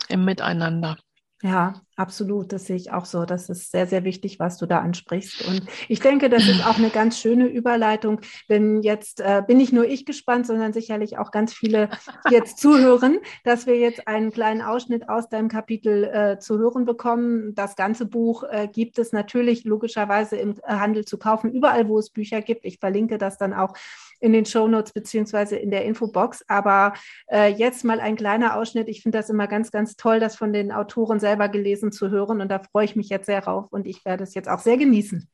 im 0.07 0.23
Miteinander. 0.25 0.97
Ja, 1.41 1.81
absolut. 1.95 2.51
Das 2.51 2.65
sehe 2.65 2.75
ich 2.75 2.91
auch 2.91 3.05
so. 3.05 3.25
Das 3.25 3.49
ist 3.49 3.71
sehr, 3.71 3.87
sehr 3.87 4.03
wichtig, 4.03 4.39
was 4.39 4.57
du 4.57 4.65
da 4.65 4.79
ansprichst. 4.79 5.47
Und 5.47 5.63
ich 5.87 5.99
denke, 5.99 6.29
das 6.29 6.47
ist 6.47 6.65
auch 6.65 6.77
eine 6.77 6.89
ganz 6.89 7.19
schöne 7.19 7.47
Überleitung, 7.47 8.21
denn 8.49 8.81
jetzt 8.81 9.21
äh, 9.21 9.43
bin 9.45 9.57
nicht 9.57 9.73
nur 9.73 9.85
ich 9.85 10.05
gespannt, 10.05 10.47
sondern 10.47 10.73
sicherlich 10.73 11.17
auch 11.17 11.31
ganz 11.31 11.53
viele 11.53 11.89
jetzt 12.29 12.59
zuhören, 12.59 13.19
dass 13.43 13.65
wir 13.65 13.77
jetzt 13.77 14.07
einen 14.07 14.31
kleinen 14.31 14.61
Ausschnitt 14.61 15.09
aus 15.09 15.29
deinem 15.29 15.47
Kapitel 15.47 16.03
äh, 16.03 16.39
zu 16.39 16.57
hören 16.57 16.85
bekommen. 16.85 17.55
Das 17.55 17.75
ganze 17.75 18.05
Buch 18.05 18.43
äh, 18.43 18.67
gibt 18.67 18.99
es 18.99 19.11
natürlich 19.11 19.63
logischerweise 19.63 20.35
im 20.37 20.55
Handel 20.65 21.05
zu 21.05 21.17
kaufen, 21.17 21.51
überall, 21.51 21.87
wo 21.87 21.99
es 21.99 22.09
Bücher 22.09 22.41
gibt. 22.41 22.65
Ich 22.65 22.79
verlinke 22.79 23.17
das 23.17 23.37
dann 23.37 23.53
auch 23.53 23.75
in 24.19 24.33
den 24.33 24.45
Shownotes 24.45 24.93
beziehungsweise 24.93 25.55
in 25.57 25.71
der 25.71 25.85
Infobox. 25.85 26.43
Aber 26.47 26.93
äh, 27.27 27.51
jetzt 27.53 27.83
mal 27.83 27.99
ein 27.99 28.15
kleiner 28.15 28.55
Ausschnitt. 28.55 28.87
Ich 28.89 29.01
finde 29.01 29.17
das 29.17 29.29
immer 29.29 29.47
ganz, 29.47 29.71
ganz 29.71 29.95
toll, 29.95 30.19
das 30.19 30.35
von 30.35 30.53
den 30.53 30.71
Autoren 30.71 31.19
selber 31.19 31.49
gelesen 31.49 31.91
zu 31.91 32.09
hören. 32.09 32.41
Und 32.41 32.49
da 32.49 32.59
freue 32.59 32.85
ich 32.85 32.95
mich 32.95 33.09
jetzt 33.09 33.25
sehr 33.27 33.41
drauf 33.41 33.67
und 33.71 33.87
ich 33.87 34.03
werde 34.05 34.23
es 34.23 34.33
jetzt 34.33 34.49
auch 34.49 34.59
sehr 34.59 34.77
genießen. 34.77 35.29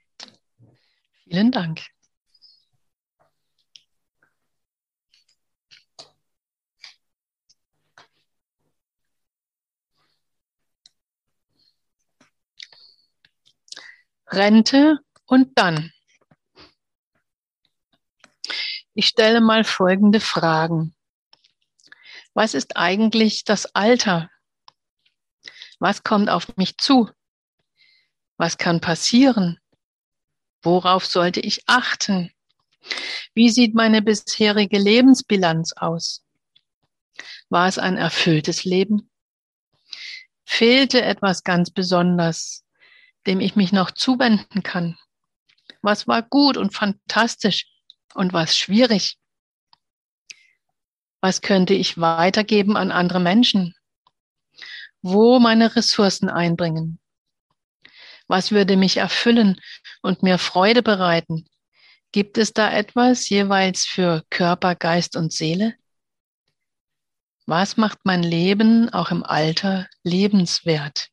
Vielen 1.24 1.52
Dank. 1.52 1.82
Rente 14.32 15.00
und 15.26 15.52
dann. 15.56 15.92
Ich 18.94 19.08
stelle 19.08 19.40
mal 19.40 19.64
folgende 19.64 20.20
Fragen. 20.20 20.94
Was 22.34 22.54
ist 22.54 22.76
eigentlich 22.76 23.46
das 23.46 23.74
Alter? 23.74 24.30
Was 25.80 26.04
kommt 26.04 26.30
auf 26.30 26.58
mich 26.58 26.78
zu? 26.78 27.10
Was 28.36 28.58
kann 28.58 28.82
passieren? 28.82 29.60
Worauf 30.62 31.06
sollte 31.06 31.40
ich 31.40 31.68
achten? 31.68 32.32
Wie 33.34 33.50
sieht 33.50 33.76
meine 33.76 34.02
bisherige 34.02 34.78
Lebensbilanz 34.78 35.72
aus? 35.74 36.26
War 37.50 37.68
es 37.68 37.78
ein 37.78 37.96
erfülltes 37.96 38.66
Leben? 38.66 39.10
Fehlte 40.44 41.02
etwas 41.02 41.44
ganz 41.44 41.72
besonders, 41.72 42.66
dem 43.26 43.40
ich 43.40 43.56
mich 43.56 43.72
noch 43.72 43.92
zuwenden 43.92 44.64
kann? 44.64 44.98
Was 45.82 46.08
war 46.10 46.24
gut 46.24 46.58
und 46.58 46.74
fantastisch 46.74 47.71
und 48.16 48.34
was 48.34 48.58
schwierig? 48.58 49.18
Was 51.22 51.42
könnte 51.42 51.74
ich 51.76 52.00
weitergeben 52.00 52.76
an 52.78 52.92
andere 52.92 53.20
Menschen? 53.20 53.76
Wo 55.02 55.40
meine 55.40 55.76
Ressourcen 55.76 56.30
einbringen? 56.30 57.00
Was 58.28 58.52
würde 58.52 58.76
mich 58.76 58.98
erfüllen 58.98 59.60
und 60.02 60.24
mir 60.24 60.38
Freude 60.38 60.82
bereiten? 60.82 61.46
Gibt 62.12 62.38
es 62.38 62.54
da 62.54 62.72
etwas 62.72 63.30
jeweils 63.30 63.86
für 63.86 64.24
Körper, 64.30 64.76
Geist 64.76 65.16
und 65.16 65.32
Seele? 65.32 65.76
Was 67.46 67.78
macht 67.78 68.00
mein 68.04 68.24
Leben 68.24 68.90
auch 68.90 69.12
im 69.12 69.24
Alter 69.24 69.88
lebenswert? 70.04 71.11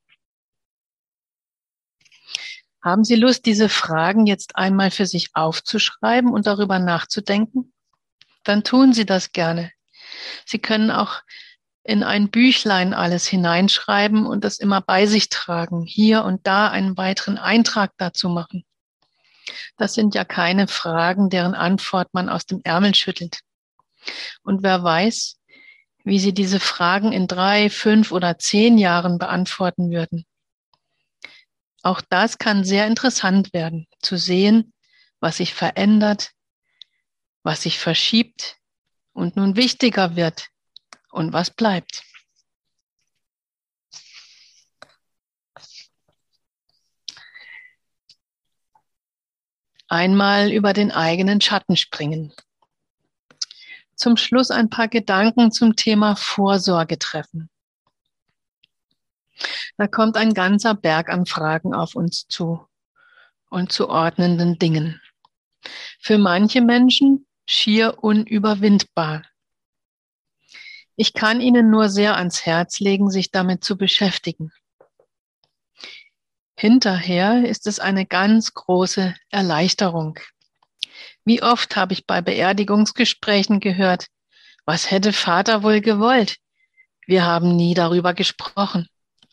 Haben 2.88 3.04
Sie 3.04 3.16
Lust, 3.16 3.45
diese 3.45 3.68
Fragen 3.68 4.25
jetzt 4.25 4.57
einmal 4.57 4.90
für 4.90 5.04
sich 5.04 5.28
aufzuschreiben 5.35 6.33
und 6.33 6.47
darüber 6.47 6.78
nachzudenken? 6.78 7.75
Dann 8.45 8.64
tun 8.64 8.95
Sie 8.95 9.04
das 9.04 9.33
gerne. 9.33 9.71
Sie 10.47 10.59
können 10.59 10.90
auch 10.90 11.21
in 11.83 12.02
ein 12.02 12.30
Büchlein 12.30 12.95
alles 12.95 13.26
hineinschreiben 13.26 14.25
und 14.25 14.42
das 14.42 14.59
immer 14.59 14.80
bei 14.80 15.04
sich 15.04 15.28
tragen, 15.28 15.83
hier 15.83 16.25
und 16.25 16.47
da 16.47 16.71
einen 16.71 16.97
weiteren 16.97 17.37
Eintrag 17.37 17.92
dazu 17.99 18.30
machen. 18.30 18.64
Das 19.76 19.92
sind 19.92 20.14
ja 20.14 20.25
keine 20.25 20.66
Fragen, 20.66 21.28
deren 21.28 21.54
Antwort 21.54 22.14
man 22.14 22.30
aus 22.30 22.47
dem 22.47 22.62
Ärmel 22.64 22.95
schüttelt. 22.95 23.40
Und 24.42 24.62
wer 24.62 24.83
weiß, 24.83 25.37
wie 26.04 26.18
Sie 26.18 26.33
diese 26.33 26.59
Fragen 26.59 27.12
in 27.12 27.26
drei, 27.26 27.68
fünf 27.68 28.12
oder 28.12 28.38
zehn 28.38 28.78
Jahren 28.78 29.18
beantworten 29.18 29.90
würden. 29.90 30.25
Auch 31.82 32.00
das 32.00 32.38
kann 32.38 32.64
sehr 32.64 32.87
interessant 32.87 33.52
werden, 33.52 33.87
zu 34.00 34.16
sehen, 34.16 34.73
was 35.20 35.38
sich 35.38 35.54
verändert, 35.54 36.32
was 37.42 37.62
sich 37.62 37.78
verschiebt 37.78 38.56
und 39.12 39.37
nun 39.37 39.56
wichtiger 39.56 40.16
wird 40.16 40.49
und 41.11 41.32
was 41.32 41.50
bleibt. 41.50 42.02
Einmal 49.88 50.52
über 50.52 50.75
den 50.75 50.92
eigenen 50.92 51.40
Schatten 51.40 51.76
springen. 51.76 52.35
Zum 53.94 54.16
Schluss 54.18 54.50
ein 54.50 54.68
paar 54.68 54.88
Gedanken 54.88 55.50
zum 55.50 55.75
Thema 55.76 56.14
Vorsorge 56.14 56.99
treffen. 56.99 57.49
Da 59.76 59.87
kommt 59.87 60.16
ein 60.16 60.35
ganzer 60.35 60.75
Berg 60.75 61.09
an 61.09 61.26
Fragen 61.26 61.75
auf 61.75 61.95
uns 61.95 62.26
zu 62.28 62.66
und 63.50 63.73
zu 63.73 63.88
ordnenden 63.88 64.59
Dingen. 64.59 65.00
Für 66.00 66.18
manche 66.18 66.61
Menschen 66.61 67.26
schier 67.47 68.02
unüberwindbar. 68.02 69.23
Ich 70.97 71.14
kann 71.14 71.40
Ihnen 71.40 71.71
nur 71.71 71.88
sehr 71.88 72.16
ans 72.16 72.45
Herz 72.45 72.80
legen, 72.80 73.11
sich 73.11 73.30
damit 73.30 73.64
zu 73.64 73.76
beschäftigen. 73.76 74.52
Hinterher 76.57 77.49
ist 77.49 77.68
es 77.68 77.78
eine 77.78 78.04
ganz 78.04 78.52
große 78.52 79.14
Erleichterung. 79.30 80.18
Wie 81.25 81.40
oft 81.40 81.76
habe 81.76 81.92
ich 81.92 82.04
bei 82.04 82.21
Beerdigungsgesprächen 82.21 83.61
gehört, 83.61 84.09
was 84.64 84.90
hätte 84.90 85.12
Vater 85.12 85.62
wohl 85.62 85.80
gewollt? 85.80 86.37
Wir 87.07 87.25
haben 87.25 87.54
nie 87.54 87.75
darüber 87.75 88.12
gesprochen. 88.12 88.88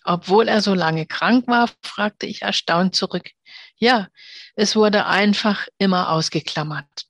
Obwohl 0.05 0.47
er 0.47 0.61
so 0.61 0.75
lange 0.75 1.07
krank 1.07 1.47
war, 1.47 1.67
fragte 1.81 2.27
ich 2.27 2.43
erstaunt 2.43 2.95
zurück. 2.95 3.31
Ja, 3.77 4.07
es 4.55 4.75
wurde 4.75 5.07
einfach 5.07 5.67
immer 5.79 6.11
ausgeklammert. 6.11 7.07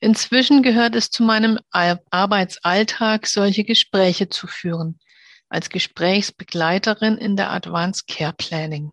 Inzwischen 0.00 0.62
gehört 0.62 0.94
es 0.94 1.10
zu 1.10 1.22
meinem 1.22 1.58
Arbeitsalltag, 1.70 3.26
solche 3.26 3.64
Gespräche 3.64 4.28
zu 4.28 4.46
führen, 4.46 5.00
als 5.48 5.70
Gesprächsbegleiterin 5.70 7.16
in 7.16 7.36
der 7.36 7.50
Advanced 7.50 8.08
Care 8.08 8.34
Planning. 8.34 8.92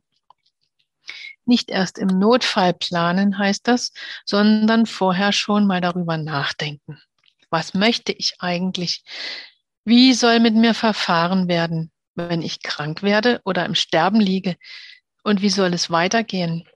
Nicht 1.46 1.69
erst 1.69 1.98
im 1.98 2.08
Notfall 2.08 2.74
planen 2.74 3.38
heißt 3.38 3.67
das, 3.67 3.91
sondern 4.24 4.86
vorher 4.86 5.34
schon 5.34 5.67
mal 5.67 5.81
darüber 5.81 6.15
nachdenken. 6.15 7.01
Was 7.50 7.74
möchte 7.74 8.13
ich 8.13 8.36
eigentlich? 8.39 9.03
Wie 9.84 10.13
soll 10.13 10.39
mit 10.39 10.55
mir 10.55 10.74
verfahren 10.74 11.48
werden, 11.48 11.91
wenn 12.27 12.41
ich 12.41 12.61
krank 12.61 13.01
werde 13.01 13.41
oder 13.45 13.65
im 13.65 13.75
Sterben 13.75 14.19
liege? 14.19 14.55
Und 15.23 15.41
wie 15.41 15.49
soll 15.49 15.73
es 15.73 15.89
weitergehen? 15.89 16.67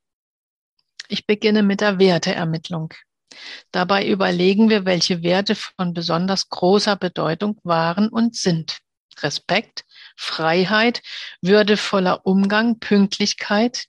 Ich 1.10 1.28
beginne 1.28 1.64
mit 1.64 1.82
der 1.82 2.00
Werteermittlung. 2.00 2.94
Dabei 3.72 4.08
überlegen 4.08 4.70
wir, 4.70 4.86
welche 4.86 5.24
Werte 5.24 5.56
von 5.56 5.94
besonders 5.94 6.50
großer 6.50 6.96
Bedeutung 6.96 7.60
waren 7.64 8.10
und 8.10 8.36
sind. 8.36 8.80
Respekt, 9.22 9.86
Freiheit, 10.16 11.02
würdevoller 11.42 12.26
Umgang, 12.26 12.80
Pünktlichkeit, 12.80 13.86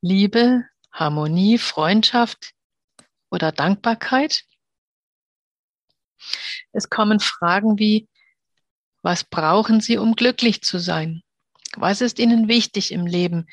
Liebe, 0.00 0.64
Harmonie, 0.92 1.58
Freundschaft 1.58 2.52
oder 3.30 3.52
Dankbarkeit. 3.52 4.44
Es 6.72 6.88
kommen 6.88 7.20
Fragen 7.20 7.78
wie, 7.78 8.08
was 9.02 9.24
brauchen 9.24 9.80
Sie, 9.80 9.98
um 9.98 10.14
glücklich 10.14 10.62
zu 10.62 10.78
sein? 10.78 11.22
Was 11.76 12.00
ist 12.00 12.18
Ihnen 12.18 12.48
wichtig 12.48 12.92
im 12.92 13.06
Leben, 13.06 13.46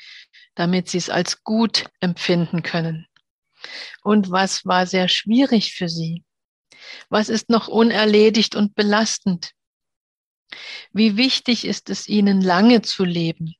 damit 0.54 0.88
Sie 0.88 0.98
es 0.98 1.10
als 1.10 1.42
gut 1.42 1.86
empfinden 2.00 2.62
können? 2.62 3.06
Und 4.02 4.30
was 4.30 4.64
war 4.64 4.86
sehr 4.86 5.08
schwierig 5.08 5.74
für 5.74 5.88
Sie? 5.88 6.24
Was 7.08 7.28
ist 7.28 7.50
noch 7.50 7.68
unerledigt 7.68 8.54
und 8.54 8.74
belastend? 8.74 9.52
Wie 10.92 11.16
wichtig 11.16 11.64
ist 11.64 11.90
es 11.90 12.08
Ihnen, 12.08 12.40
lange 12.40 12.82
zu 12.82 13.04
leben? 13.04 13.54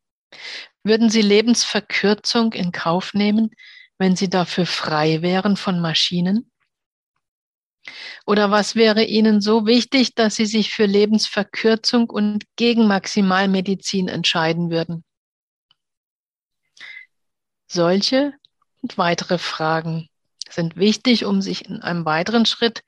Würden 0.82 1.10
Sie 1.10 1.22
Lebensverkürzung 1.22 2.52
in 2.52 2.72
Kauf 2.72 3.14
nehmen, 3.14 3.50
wenn 3.98 4.16
Sie 4.16 4.28
dafür 4.28 4.66
frei 4.66 5.22
wären 5.22 5.56
von 5.56 5.80
Maschinen? 5.80 6.50
Oder 8.26 8.50
was 8.50 8.74
wäre 8.74 9.04
Ihnen 9.04 9.40
so 9.40 9.66
wichtig, 9.66 10.14
dass 10.14 10.36
Sie 10.36 10.46
sich 10.46 10.70
für 10.70 10.86
Lebensverkürzung 10.86 12.08
und 12.08 12.44
gegen 12.56 12.86
Maximalmedizin 12.86 14.08
entscheiden 14.08 14.70
würden? 14.70 15.04
Solche 17.66 18.32
und 18.82 18.98
weitere 18.98 19.38
Fragen 19.38 20.08
sind 20.48 20.76
wichtig, 20.76 21.24
um 21.24 21.42
sich 21.42 21.66
in 21.68 21.82
einem 21.82 22.04
weiteren 22.04 22.46
Schritt 22.46 22.82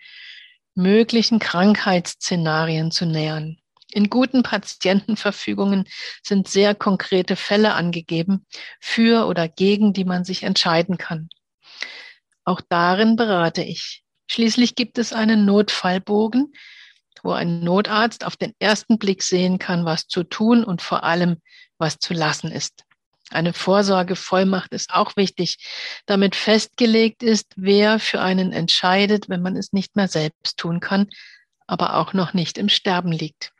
möglichen 0.75 1.38
Krankheitsszenarien 1.38 2.91
zu 2.91 3.07
nähern. 3.07 3.59
In 3.91 4.11
guten 4.11 4.43
Patientenverfügungen 4.43 5.88
sind 6.23 6.49
sehr 6.49 6.75
konkrete 6.75 7.35
Fälle 7.35 7.75
angegeben, 7.75 8.47
für 8.79 9.26
oder 9.26 9.49
gegen 9.49 9.93
die 9.93 10.05
man 10.05 10.25
sich 10.25 10.43
entscheiden 10.43 10.99
kann. 10.99 11.29
Auch 12.45 12.61
darin 12.61 13.17
berate 13.17 13.62
ich. 13.62 14.05
Schließlich 14.26 14.75
gibt 14.75 14.99
es 14.99 15.12
einen 15.12 15.45
Notfallbogen, 15.45 16.52
wo 17.23 17.32
ein 17.32 17.60
Notarzt 17.60 18.25
auf 18.25 18.36
den 18.36 18.54
ersten 18.58 18.99
Blick 18.99 19.23
sehen 19.23 19.58
kann, 19.58 19.84
was 19.84 20.06
zu 20.06 20.25
tun 20.25 20.65
und 20.65 20.82
vor 20.82 21.04
allem, 21.04 21.41
was 21.78 21.99
zu 21.99 22.15
lassen 22.15 22.50
ist. 22.50 22.84
Eine 23.30 23.52
Vorsorgevollmacht 23.52 24.73
ist 24.73 24.91
auch 24.91 25.17
wichtig, 25.17 25.58
damit 26.06 26.36
festgelegt 26.36 27.23
ist, 27.23 27.52
wer 27.56 27.99
für 27.99 28.21
einen 28.21 28.52
entscheidet, 28.52 29.28
wenn 29.28 29.43
man 29.43 29.56
es 29.56 29.73
nicht 29.73 29.97
mehr 29.97 30.06
selbst 30.06 30.58
tun 30.58 30.78
kann, 30.78 31.08
aber 31.67 31.97
auch 31.97 32.12
noch 32.12 32.34
nicht 32.34 32.56
im 32.56 32.69
Sterben 32.69 33.10
liegt. 33.10 33.52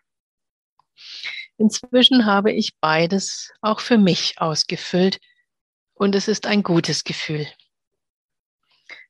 Inzwischen 1.59 2.27
habe 2.27 2.53
ich 2.53 2.77
beides 2.81 3.53
auch 3.61 3.81
für 3.81 3.99
mich 3.99 4.41
ausgefüllt 4.41 5.19
und 5.95 6.15
es 6.15 6.29
ist 6.29 6.47
ein 6.47 6.63
gutes 6.63 7.03
Gefühl. 7.03 7.49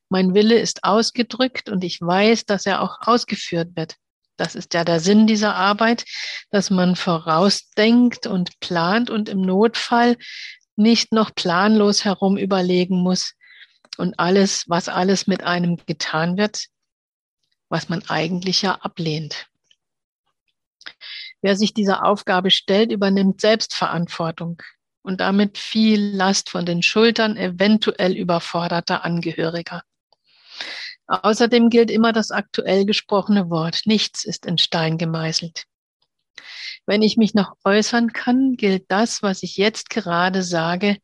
Mein 0.09 0.33
Wille 0.33 0.57
ist 0.59 0.83
ausgedrückt 0.83 1.69
und 1.69 1.83
ich 1.83 1.99
weiß, 1.99 2.45
dass 2.45 2.65
er 2.65 2.81
auch 2.81 2.97
ausgeführt 3.01 3.75
wird. 3.75 3.95
Das 4.37 4.55
ist 4.55 4.73
ja 4.73 4.83
der 4.83 4.99
Sinn 4.99 5.27
dieser 5.27 5.55
Arbeit, 5.55 6.05
dass 6.51 6.69
man 6.69 6.95
vorausdenkt 6.95 8.27
und 8.27 8.59
plant 8.59 9.09
und 9.09 9.29
im 9.29 9.41
Notfall 9.41 10.15
nicht 10.75 11.11
noch 11.11 11.33
planlos 11.33 12.05
herum 12.05 12.37
überlegen 12.37 13.01
muss 13.01 13.33
und 13.97 14.19
alles, 14.19 14.65
was 14.67 14.89
alles 14.89 15.27
mit 15.27 15.43
einem 15.43 15.77
getan 15.85 16.37
wird, 16.37 16.67
was 17.67 17.89
man 17.89 18.07
eigentlich 18.07 18.61
ja 18.61 18.75
ablehnt. 18.75 19.47
Wer 21.41 21.55
sich 21.55 21.73
dieser 21.73 22.05
Aufgabe 22.05 22.51
stellt, 22.51 22.91
übernimmt 22.91 23.41
Selbstverantwortung 23.41 24.61
und 25.01 25.19
damit 25.19 25.57
viel 25.57 26.15
Last 26.15 26.49
von 26.49 26.65
den 26.65 26.83
Schultern 26.83 27.37
eventuell 27.37 28.15
überforderter 28.15 29.03
Angehöriger. 29.03 29.83
Außerdem 31.07 31.69
gilt 31.69 31.89
immer 31.89 32.11
das 32.11 32.31
aktuell 32.31 32.85
gesprochene 32.85 33.49
Wort. 33.49 33.81
Nichts 33.85 34.25
ist 34.25 34.45
in 34.45 34.57
Stein 34.57 34.97
gemeißelt. 34.97 35.63
Wenn 36.85 37.01
ich 37.01 37.17
mich 37.17 37.33
noch 37.33 37.55
äußern 37.63 38.13
kann, 38.13 38.55
gilt 38.55 38.85
das, 38.89 39.23
was 39.23 39.43
ich 39.43 39.57
jetzt 39.57 39.89
gerade 39.89 40.43
sage 40.43 40.97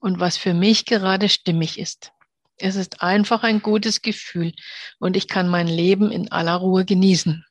und 0.00 0.20
was 0.20 0.36
für 0.36 0.54
mich 0.54 0.86
gerade 0.86 1.28
stimmig 1.28 1.78
ist. 1.78 2.12
Es 2.56 2.76
ist 2.76 3.02
einfach 3.02 3.42
ein 3.42 3.60
gutes 3.62 4.02
Gefühl 4.02 4.52
und 4.98 5.16
ich 5.16 5.26
kann 5.26 5.48
mein 5.48 5.66
Leben 5.66 6.12
in 6.12 6.30
aller 6.30 6.54
Ruhe 6.54 6.84
genießen. 6.84 7.44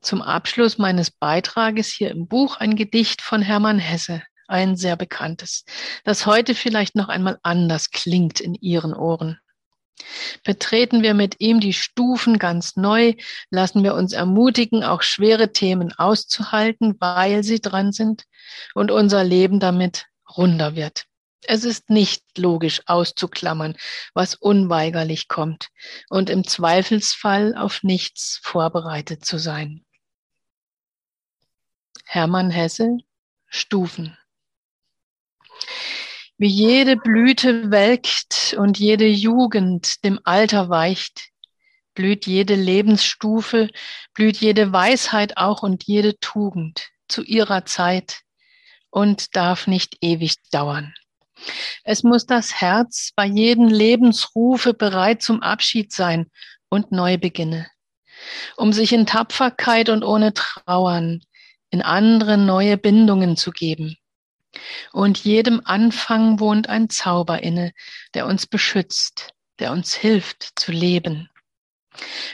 Zum 0.00 0.22
Abschluss 0.22 0.78
meines 0.78 1.10
Beitrages 1.10 1.88
hier 1.88 2.10
im 2.10 2.26
Buch 2.26 2.56
ein 2.56 2.76
Gedicht 2.76 3.20
von 3.22 3.42
Hermann 3.42 3.78
Hesse, 3.78 4.22
ein 4.48 4.76
sehr 4.76 4.96
bekanntes, 4.96 5.64
das 6.04 6.26
heute 6.26 6.54
vielleicht 6.54 6.94
noch 6.94 7.08
einmal 7.08 7.38
anders 7.42 7.90
klingt 7.90 8.40
in 8.40 8.54
Ihren 8.54 8.94
Ohren. 8.94 9.38
Betreten 10.44 11.02
wir 11.02 11.14
mit 11.14 11.36
ihm 11.40 11.60
die 11.60 11.72
Stufen 11.72 12.38
ganz 12.38 12.76
neu, 12.76 13.14
lassen 13.50 13.82
wir 13.82 13.94
uns 13.94 14.12
ermutigen, 14.12 14.84
auch 14.84 15.02
schwere 15.02 15.52
Themen 15.52 15.92
auszuhalten, 15.92 16.96
weil 17.00 17.42
sie 17.42 17.60
dran 17.60 17.92
sind 17.92 18.24
und 18.74 18.90
unser 18.90 19.24
Leben 19.24 19.60
damit 19.60 20.06
runder 20.36 20.76
wird. 20.76 21.04
Es 21.44 21.64
ist 21.64 21.88
nicht 21.88 22.22
logisch 22.36 22.82
auszuklammern, 22.86 23.76
was 24.12 24.34
unweigerlich 24.34 25.28
kommt 25.28 25.68
und 26.08 26.30
im 26.30 26.44
Zweifelsfall 26.44 27.54
auf 27.56 27.82
nichts 27.82 28.40
vorbereitet 28.42 29.24
zu 29.24 29.38
sein. 29.38 29.84
Hermann 32.04 32.50
Hesse, 32.50 32.98
Stufen. 33.46 34.17
Wie 36.36 36.48
jede 36.48 36.96
Blüte 36.96 37.70
welkt 37.70 38.54
und 38.58 38.78
jede 38.78 39.08
Jugend 39.08 40.04
dem 40.04 40.20
Alter 40.22 40.68
weicht, 40.68 41.30
blüht 41.94 42.26
jede 42.26 42.54
Lebensstufe, 42.54 43.68
blüht 44.14 44.36
jede 44.36 44.72
Weisheit 44.72 45.36
auch 45.36 45.64
und 45.64 45.84
jede 45.84 46.16
Tugend 46.20 46.90
zu 47.08 47.24
ihrer 47.24 47.64
Zeit 47.64 48.20
und 48.90 49.34
darf 49.34 49.66
nicht 49.66 49.96
ewig 50.00 50.36
dauern. 50.52 50.94
Es 51.82 52.04
muss 52.04 52.24
das 52.24 52.60
Herz 52.60 53.10
bei 53.16 53.26
jedem 53.26 53.66
Lebensrufe 53.66 54.74
bereit 54.74 55.22
zum 55.22 55.42
Abschied 55.42 55.92
sein 55.92 56.30
und 56.68 56.92
Neubeginne, 56.92 57.68
um 58.56 58.72
sich 58.72 58.92
in 58.92 59.06
Tapferkeit 59.06 59.88
und 59.88 60.04
ohne 60.04 60.34
Trauern 60.34 61.20
in 61.70 61.82
andere 61.82 62.38
neue 62.38 62.78
Bindungen 62.78 63.36
zu 63.36 63.50
geben. 63.50 63.96
Und 64.92 65.18
jedem 65.18 65.60
Anfang 65.64 66.40
wohnt 66.40 66.68
ein 66.68 66.88
Zauber 66.88 67.42
inne, 67.42 67.72
der 68.14 68.26
uns 68.26 68.46
beschützt, 68.46 69.30
der 69.58 69.72
uns 69.72 69.94
hilft 69.94 70.58
zu 70.58 70.72
leben. 70.72 71.28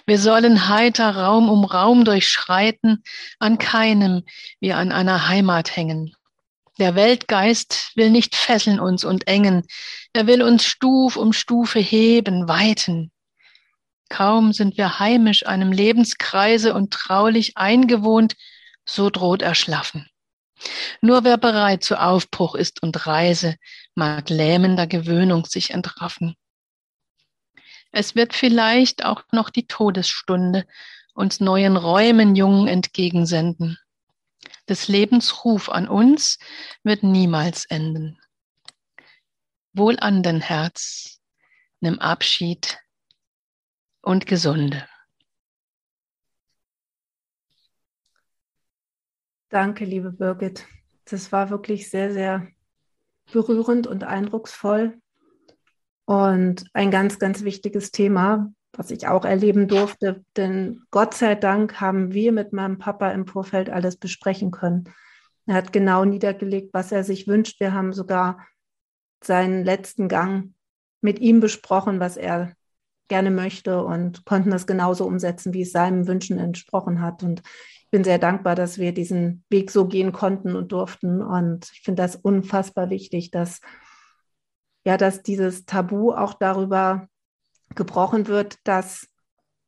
Wir 0.07 0.19
sollen 0.19 0.69
heiter 0.69 1.17
Raum 1.17 1.49
um 1.49 1.65
Raum 1.65 2.05
durchschreiten, 2.05 3.03
an 3.39 3.59
keinem 3.59 4.25
wie 4.61 4.73
an 4.73 4.93
einer 4.93 5.29
Heimat 5.29 5.75
hängen. 5.75 6.15
Der 6.79 6.97
Weltgeist 6.97 7.93
will 7.95 8.11
nicht 8.11 8.35
fesseln 8.35 8.81
uns 8.81 9.05
und 9.05 9.29
engen. 9.29 9.63
Er 10.13 10.27
will 10.27 10.43
uns 10.43 10.65
Stuf 10.65 11.17
um 11.17 11.33
Stufe 11.33 11.79
heben, 11.79 12.49
weiten. 12.49 13.13
Kaum 14.09 14.53
sind 14.53 14.77
wir 14.77 14.99
heimisch 14.99 15.47
einem 15.47 15.73
Lebenskreise 15.73 16.75
und 16.75 16.93
traulich 16.93 17.57
eingewohnt, 17.57 18.35
so 18.85 19.09
droht 19.09 19.41
Erschlaffen. 19.41 20.09
Nur 21.01 21.25
wer 21.25 21.37
bereit 21.37 21.85
zu 21.85 22.01
Aufbruch 22.01 22.55
ist 22.55 22.83
und 22.83 23.07
Reise, 23.07 23.57
mag 23.95 24.31
lähmender 24.31 24.87
Gewöhnung 24.87 25.45
sich 25.45 25.71
entraffen. 25.71 26.37
Es 27.93 28.15
wird 28.15 28.35
vielleicht 28.35 29.05
auch 29.05 29.23
noch 29.33 29.51
die 29.51 29.67
Todesstunde 29.67 30.67
uns 31.15 31.41
neuen 31.41 31.77
Räumen 31.77 32.35
jung 32.35 32.67
entgegensenden. 32.67 33.79
Des 34.69 34.89
Lebens 34.89 35.45
Ruf 35.45 35.69
an 35.69 35.89
uns 35.89 36.39
wird 36.83 37.03
niemals 37.03 37.67
enden. 37.67 38.19
Wohl 39.73 39.99
an 40.01 40.23
den 40.23 40.41
Herz, 40.41 41.21
nimm 41.81 41.99
Abschied 41.99 42.79
und 44.03 44.27
Gesunde. 44.27 44.89
Danke, 49.55 49.85
liebe 49.85 50.11
Birgit. 50.11 50.67
Das 51.05 51.31
war 51.31 51.49
wirklich 51.49 51.89
sehr, 51.89 52.13
sehr 52.13 52.49
berührend 53.33 53.87
und 53.87 54.03
eindrucksvoll. 54.03 54.99
Und 56.07 56.65
ein 56.73 56.91
ganz, 56.91 57.21
ganz 57.21 57.45
wichtiges 57.45 57.93
Thema, 57.93 58.53
was 58.73 58.91
ich 58.91 59.07
auch 59.07 59.25
erleben 59.25 59.69
durfte. 59.69 60.25
Denn 60.37 60.83
Gott 60.91 61.15
sei 61.15 61.37
Dank 61.37 61.81
haben 61.81 62.13
wir 62.13 62.33
mit 62.33 62.53
meinem 62.53 62.79
Papa 62.79 63.13
im 63.13 63.29
Vorfeld 63.29 63.71
alles 63.71 63.97
besprechen 63.97 64.51
können. 64.51 64.93
Er 65.47 65.55
hat 65.55 65.73
genau 65.73 66.05
niedergelegt, 66.05 66.75
was 66.75 66.91
er 66.91 67.05
sich 67.05 67.29
wünscht. 67.29 67.61
Wir 67.61 67.73
haben 67.73 67.93
sogar 67.93 68.45
seinen 69.23 69.65
letzten 69.65 70.09
Gang 70.09 70.53
mit 71.01 71.21
ihm 71.21 71.39
besprochen, 71.39 72.01
was 72.01 72.17
er 72.17 72.55
gerne 73.15 73.31
möchte 73.31 73.85
und 73.85 74.25
konnten 74.25 74.51
das 74.51 74.67
genauso 74.67 75.07
umsetzen, 75.07 75.55
wie 75.55 75.63
es 75.63 75.71
seinen 75.71 76.09
Wünschen 76.09 76.41
entsprochen 76.41 77.01
hat. 77.01 77.23
Und 77.23 77.43
ich 77.85 77.91
bin 77.93 78.03
sehr 78.03 78.19
dankbar, 78.19 78.57
dass 78.57 78.79
wir 78.79 78.93
diesen 78.93 79.45
Weg 79.51 79.71
so 79.71 79.87
gehen 79.87 80.11
konnten 80.11 80.57
und 80.57 80.73
durften. 80.73 81.23
Und 81.23 81.71
ich 81.73 81.83
finde 81.83 82.03
das 82.03 82.17
unfassbar 82.17 82.91
wichtig, 82.91 83.31
dass 83.31 83.61
ja, 84.85 84.97
dass 84.97 85.23
dieses 85.23 85.65
Tabu 85.65 86.11
auch 86.13 86.35
darüber 86.35 87.07
gebrochen 87.77 88.27
wird, 88.27 88.59
dass 88.65 89.07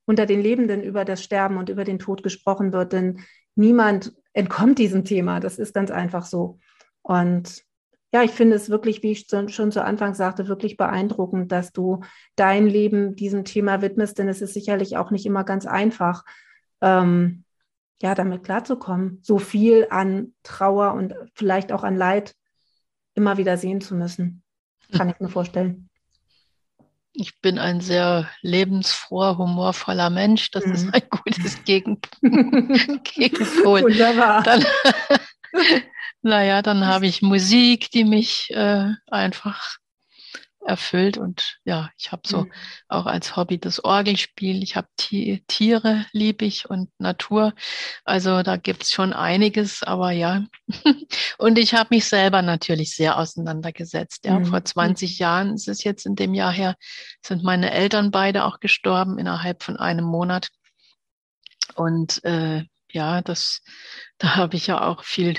unter 0.06 0.26
den 0.26 0.40
Lebenden 0.40 0.82
über 0.82 1.04
das 1.04 1.22
Sterben 1.22 1.56
und 1.56 1.68
über 1.68 1.84
den 1.84 2.00
Tod 2.00 2.24
gesprochen 2.24 2.72
wird, 2.72 2.92
denn 2.92 3.20
niemand 3.54 4.12
entkommt 4.32 4.80
diesem 4.80 5.04
Thema. 5.04 5.38
Das 5.38 5.58
ist 5.58 5.72
ganz 5.72 5.92
einfach 5.92 6.26
so. 6.26 6.58
Und 7.02 7.62
ja, 8.16 8.22
ich 8.22 8.30
finde 8.30 8.56
es 8.56 8.70
wirklich, 8.70 9.02
wie 9.02 9.12
ich 9.12 9.26
schon 9.28 9.70
zu 9.70 9.84
Anfang 9.84 10.14
sagte, 10.14 10.48
wirklich 10.48 10.78
beeindruckend, 10.78 11.52
dass 11.52 11.72
du 11.72 12.00
dein 12.34 12.66
Leben 12.66 13.14
diesem 13.14 13.44
Thema 13.44 13.82
widmest, 13.82 14.18
denn 14.18 14.26
es 14.26 14.40
ist 14.40 14.54
sicherlich 14.54 14.96
auch 14.96 15.10
nicht 15.10 15.26
immer 15.26 15.44
ganz 15.44 15.66
einfach, 15.66 16.24
ähm, 16.80 17.44
ja, 18.00 18.14
damit 18.14 18.42
klarzukommen, 18.42 19.18
so 19.20 19.38
viel 19.38 19.88
an 19.90 20.32
Trauer 20.44 20.94
und 20.94 21.12
vielleicht 21.34 21.72
auch 21.72 21.84
an 21.84 21.94
Leid 21.94 22.34
immer 23.12 23.36
wieder 23.36 23.58
sehen 23.58 23.82
zu 23.82 23.94
müssen. 23.94 24.42
Kann 24.92 25.10
ich 25.10 25.20
mir 25.20 25.28
vorstellen. 25.28 25.90
Ich 27.12 27.42
bin 27.42 27.58
ein 27.58 27.82
sehr 27.82 28.30
lebensfroher, 28.40 29.36
humorvoller 29.36 30.08
Mensch. 30.08 30.50
Das 30.52 30.64
mhm. 30.64 30.72
ist 30.72 30.94
ein 30.94 31.02
gutes 31.10 31.62
Gegen 31.64 32.00
Gegenpol. 32.22 33.82
Wunderbar. 33.82 34.42
Dann, 34.42 34.64
naja, 36.22 36.62
dann 36.62 36.86
habe 36.86 37.06
ich 37.06 37.22
Musik, 37.22 37.90
die 37.90 38.04
mich 38.04 38.50
äh, 38.50 38.92
einfach 39.06 39.78
erfüllt. 40.66 41.16
Und 41.16 41.58
ja, 41.64 41.90
ich 41.96 42.12
habe 42.12 42.22
so 42.26 42.42
mhm. 42.42 42.52
auch 42.88 43.06
als 43.06 43.36
Hobby 43.36 43.58
das 43.58 43.82
Orgelspiel. 43.82 44.62
Ich 44.62 44.76
habe 44.76 44.88
Tiere, 44.96 46.06
liebe 46.12 46.44
ich 46.44 46.68
und 46.68 46.90
Natur. 46.98 47.54
Also 48.04 48.42
da 48.42 48.56
gibt's 48.56 48.92
schon 48.92 49.12
einiges, 49.12 49.82
aber 49.82 50.10
ja. 50.10 50.44
und 51.38 51.58
ich 51.58 51.74
habe 51.74 51.94
mich 51.94 52.06
selber 52.06 52.42
natürlich 52.42 52.94
sehr 52.94 53.18
auseinandergesetzt. 53.18 54.24
Ja, 54.24 54.38
mhm. 54.38 54.46
vor 54.46 54.64
20 54.64 55.12
mhm. 55.12 55.22
Jahren 55.22 55.54
ist 55.54 55.68
es 55.68 55.84
jetzt 55.84 56.06
in 56.06 56.16
dem 56.16 56.34
Jahr 56.34 56.52
her, 56.52 56.76
sind 57.24 57.42
meine 57.42 57.70
Eltern 57.70 58.10
beide 58.10 58.44
auch 58.44 58.60
gestorben 58.60 59.18
innerhalb 59.18 59.62
von 59.62 59.76
einem 59.76 60.04
Monat. 60.04 60.48
Und 61.74 62.24
äh, 62.24 62.64
ja, 62.96 63.20
das, 63.20 63.60
da 64.18 64.34
habe 64.36 64.56
ich 64.56 64.66
ja 64.66 64.82
auch 64.82 65.04
viel 65.04 65.36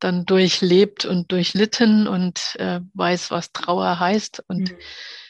dann 0.00 0.24
durchlebt 0.24 1.04
und 1.04 1.30
durchlitten 1.30 2.08
und 2.08 2.56
äh, 2.56 2.80
weiß, 2.94 3.30
was 3.30 3.52
Trauer 3.52 4.00
heißt 4.00 4.42
und 4.48 4.72
mhm. 4.72 4.76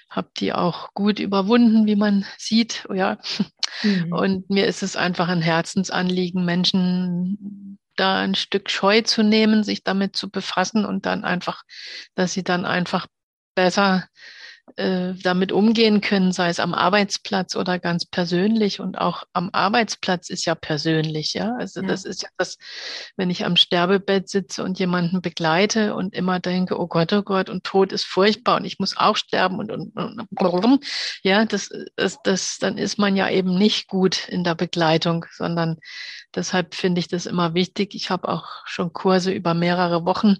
habe 0.08 0.30
die 0.38 0.52
auch 0.52 0.94
gut 0.94 1.18
überwunden, 1.18 1.86
wie 1.86 1.96
man 1.96 2.24
sieht. 2.38 2.86
Ja. 2.94 3.18
Mhm. 3.82 4.12
Und 4.12 4.50
mir 4.50 4.66
ist 4.66 4.82
es 4.82 4.96
einfach 4.96 5.28
ein 5.28 5.42
Herzensanliegen, 5.42 6.44
Menschen 6.44 7.78
da 7.96 8.20
ein 8.20 8.34
Stück 8.34 8.70
Scheu 8.70 9.02
zu 9.02 9.22
nehmen, 9.22 9.64
sich 9.64 9.84
damit 9.84 10.16
zu 10.16 10.30
befassen 10.30 10.86
und 10.86 11.04
dann 11.04 11.24
einfach, 11.24 11.62
dass 12.14 12.32
sie 12.32 12.44
dann 12.44 12.64
einfach 12.64 13.06
besser 13.54 14.06
äh, 14.76 15.14
damit 15.22 15.52
umgehen 15.52 16.00
können, 16.00 16.32
sei 16.32 16.48
es 16.48 16.60
am 16.60 16.74
Arbeitsplatz 16.74 17.56
oder 17.56 17.78
ganz 17.78 18.06
persönlich. 18.06 18.80
Und 18.80 18.98
auch 18.98 19.24
am 19.32 19.50
Arbeitsplatz 19.52 20.30
ist 20.30 20.44
ja 20.44 20.54
persönlich, 20.54 21.34
ja. 21.34 21.54
Also 21.58 21.80
ja. 21.80 21.88
das 21.88 22.04
ist 22.04 22.22
ja 22.22 22.28
das, 22.36 22.58
wenn 23.16 23.30
ich 23.30 23.44
am 23.44 23.56
Sterbebett 23.56 24.28
sitze 24.28 24.64
und 24.64 24.78
jemanden 24.78 25.20
begleite 25.22 25.94
und 25.94 26.14
immer 26.14 26.40
denke, 26.40 26.78
oh 26.78 26.86
Gott, 26.86 27.12
oh 27.12 27.22
Gott, 27.22 27.50
und 27.50 27.64
Tod 27.64 27.92
ist 27.92 28.04
furchtbar 28.04 28.56
und 28.56 28.64
ich 28.64 28.78
muss 28.78 28.96
auch 28.96 29.16
sterben 29.16 29.58
und, 29.58 29.70
und, 29.70 29.96
und 29.96 30.84
ja, 31.22 31.44
das, 31.44 31.70
das, 31.96 32.18
das, 32.24 32.58
dann 32.58 32.78
ist 32.78 32.98
man 32.98 33.16
ja 33.16 33.28
eben 33.28 33.54
nicht 33.54 33.88
gut 33.88 34.28
in 34.28 34.44
der 34.44 34.54
Begleitung, 34.54 35.26
sondern 35.32 35.78
deshalb 36.34 36.74
finde 36.74 37.00
ich 37.00 37.08
das 37.08 37.26
immer 37.26 37.54
wichtig. 37.54 37.94
Ich 37.94 38.10
habe 38.10 38.28
auch 38.28 38.46
schon 38.64 38.92
Kurse 38.92 39.32
über 39.32 39.54
mehrere 39.54 40.04
Wochen 40.04 40.36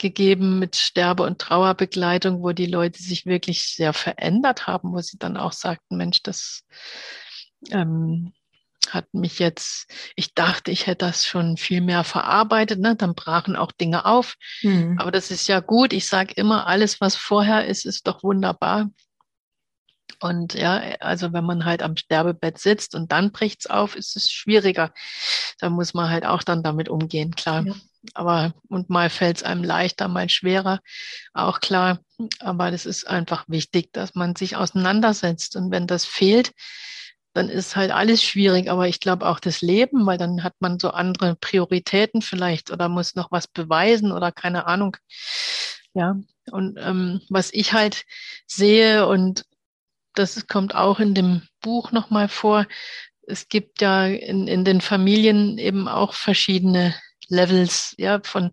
gegeben 0.00 0.58
mit 0.58 0.74
Sterbe- 0.74 1.22
und 1.22 1.38
Trauerbegleitung, 1.38 2.42
wo 2.42 2.52
die 2.52 2.66
Leute 2.66 3.00
sich 3.00 3.26
wirklich 3.26 3.62
sehr 3.62 3.92
verändert 3.92 4.66
haben, 4.66 4.92
wo 4.92 4.98
sie 4.98 5.18
dann 5.18 5.36
auch 5.36 5.52
sagten, 5.52 5.96
Mensch, 5.96 6.22
das 6.22 6.64
ähm, 7.70 8.32
hat 8.88 9.12
mich 9.12 9.38
jetzt, 9.38 9.92
ich 10.16 10.34
dachte, 10.34 10.70
ich 10.70 10.86
hätte 10.86 11.06
das 11.06 11.26
schon 11.26 11.56
viel 11.56 11.80
mehr 11.80 12.02
verarbeitet, 12.02 12.80
ne? 12.80 12.96
dann 12.96 13.14
brachen 13.14 13.54
auch 13.54 13.72
Dinge 13.72 14.06
auf. 14.06 14.34
Mhm. 14.62 14.98
Aber 14.98 15.12
das 15.12 15.30
ist 15.30 15.46
ja 15.46 15.60
gut. 15.60 15.92
Ich 15.92 16.06
sage 16.08 16.32
immer, 16.34 16.66
alles, 16.66 17.00
was 17.00 17.14
vorher 17.14 17.66
ist, 17.66 17.84
ist 17.84 18.06
doch 18.06 18.22
wunderbar. 18.22 18.90
Und 20.18 20.54
ja, 20.54 20.80
also 21.00 21.32
wenn 21.32 21.44
man 21.44 21.64
halt 21.64 21.82
am 21.82 21.96
Sterbebett 21.96 22.58
sitzt 22.58 22.94
und 22.94 23.12
dann 23.12 23.32
bricht's 23.32 23.68
auf, 23.68 23.96
ist 23.96 24.16
es 24.16 24.30
schwieriger. 24.30 24.92
Da 25.60 25.70
muss 25.70 25.94
man 25.94 26.10
halt 26.10 26.26
auch 26.26 26.42
dann 26.42 26.62
damit 26.62 26.88
umgehen, 26.88 27.34
klar. 27.34 27.64
Ja. 27.66 27.74
Aber 28.14 28.54
und 28.68 28.90
mal 28.90 29.10
fällt 29.10 29.38
es 29.38 29.42
einem 29.42 29.62
leichter, 29.62 30.08
mal 30.08 30.28
schwerer, 30.28 30.80
auch 31.34 31.60
klar. 31.60 32.00
Aber 32.40 32.70
das 32.70 32.86
ist 32.86 33.06
einfach 33.06 33.44
wichtig, 33.48 33.92
dass 33.92 34.14
man 34.14 34.36
sich 34.36 34.56
auseinandersetzt. 34.56 35.56
Und 35.56 35.70
wenn 35.70 35.86
das 35.86 36.04
fehlt, 36.04 36.52
dann 37.32 37.48
ist 37.48 37.76
halt 37.76 37.90
alles 37.90 38.22
schwierig. 38.22 38.70
Aber 38.70 38.88
ich 38.88 39.00
glaube 39.00 39.26
auch 39.26 39.40
das 39.40 39.60
Leben, 39.60 40.06
weil 40.06 40.18
dann 40.18 40.42
hat 40.42 40.54
man 40.60 40.78
so 40.78 40.90
andere 40.90 41.36
Prioritäten 41.36 42.22
vielleicht 42.22 42.70
oder 42.70 42.88
muss 42.88 43.14
noch 43.14 43.30
was 43.30 43.46
beweisen 43.46 44.12
oder 44.12 44.32
keine 44.32 44.66
Ahnung. 44.66 44.96
Ja, 45.94 46.16
und 46.50 46.78
ähm, 46.80 47.20
was 47.28 47.52
ich 47.52 47.72
halt 47.72 48.04
sehe 48.46 49.06
und 49.06 49.44
das 50.14 50.46
kommt 50.46 50.74
auch 50.74 51.00
in 51.00 51.14
dem 51.14 51.42
Buch 51.60 51.92
nochmal 51.92 52.28
vor, 52.28 52.66
es 53.22 53.48
gibt 53.48 53.80
ja 53.80 54.06
in, 54.06 54.48
in 54.48 54.64
den 54.64 54.80
Familien 54.80 55.58
eben 55.58 55.88
auch 55.88 56.14
verschiedene 56.14 56.94
Levels, 57.30 57.94
ja, 57.98 58.20
von 58.22 58.50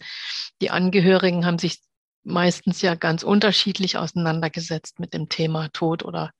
die 0.61 0.71
Angehörigen 0.71 1.45
haben 1.45 1.59
sich 1.59 1.81
meistens 2.23 2.81
ja 2.81 2.95
ganz 2.95 3.23
unterschiedlich 3.23 3.97
auseinandergesetzt 3.97 4.99
mit 4.99 5.13
dem 5.13 5.29
Thema 5.29 5.69
Tod 5.69 6.03
oder 6.03 6.31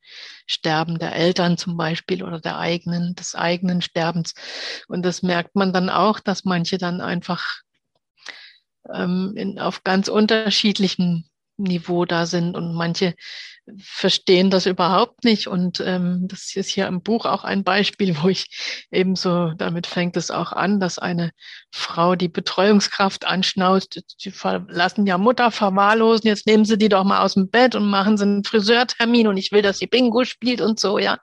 Sterben 0.45 0.99
der 0.99 1.15
Eltern 1.15 1.57
zum 1.57 1.77
Beispiel 1.77 2.23
oder 2.23 2.39
der 2.39 2.57
eigenen, 2.57 3.15
des 3.15 3.35
eigenen 3.35 3.81
Sterbens. 3.81 4.33
Und 4.87 5.03
das 5.03 5.23
merkt 5.23 5.55
man 5.55 5.71
dann 5.73 5.89
auch, 5.89 6.19
dass 6.19 6.43
manche 6.43 6.77
dann 6.77 6.99
einfach 6.99 7.61
ähm, 8.93 9.33
in, 9.35 9.59
auf 9.59 9.83
ganz 9.83 10.09
unterschiedlichen 10.09 11.29
Niveau 11.57 12.05
da 12.05 12.25
sind 12.25 12.55
und 12.55 12.73
manche 12.73 13.15
verstehen 13.79 14.49
das 14.49 14.65
überhaupt 14.65 15.23
nicht. 15.23 15.47
Und 15.47 15.81
ähm, 15.85 16.27
das 16.27 16.55
ist 16.55 16.69
hier 16.69 16.87
im 16.87 17.01
Buch 17.01 17.25
auch 17.25 17.43
ein 17.43 17.63
Beispiel, 17.63 18.15
wo 18.21 18.29
ich 18.29 18.85
ebenso, 18.91 19.51
damit 19.57 19.87
fängt 19.87 20.17
es 20.17 20.31
auch 20.31 20.51
an, 20.51 20.79
dass 20.79 20.99
eine 20.99 21.31
Frau 21.71 22.15
die 22.15 22.29
Betreuungskraft 22.29 23.25
anschnauzt, 23.25 24.01
sie 24.17 24.31
verlassen 24.31 25.05
ja 25.05 25.17
Mutter 25.17 25.51
verwahrlosen, 25.51 26.27
jetzt 26.27 26.47
nehmen 26.47 26.65
sie 26.65 26.77
die 26.77 26.89
doch 26.89 27.03
mal 27.03 27.23
aus 27.23 27.33
dem 27.33 27.49
Bett 27.49 27.75
und 27.75 27.89
machen 27.89 28.17
sie 28.17 28.23
einen 28.23 28.43
Friseurtermin 28.43 29.27
und 29.27 29.37
ich 29.37 29.51
will, 29.51 29.61
dass 29.61 29.79
sie 29.79 29.87
Bingo 29.87 30.23
spielt 30.23 30.61
und 30.61 30.79
so, 30.79 30.99
ja. 30.99 31.17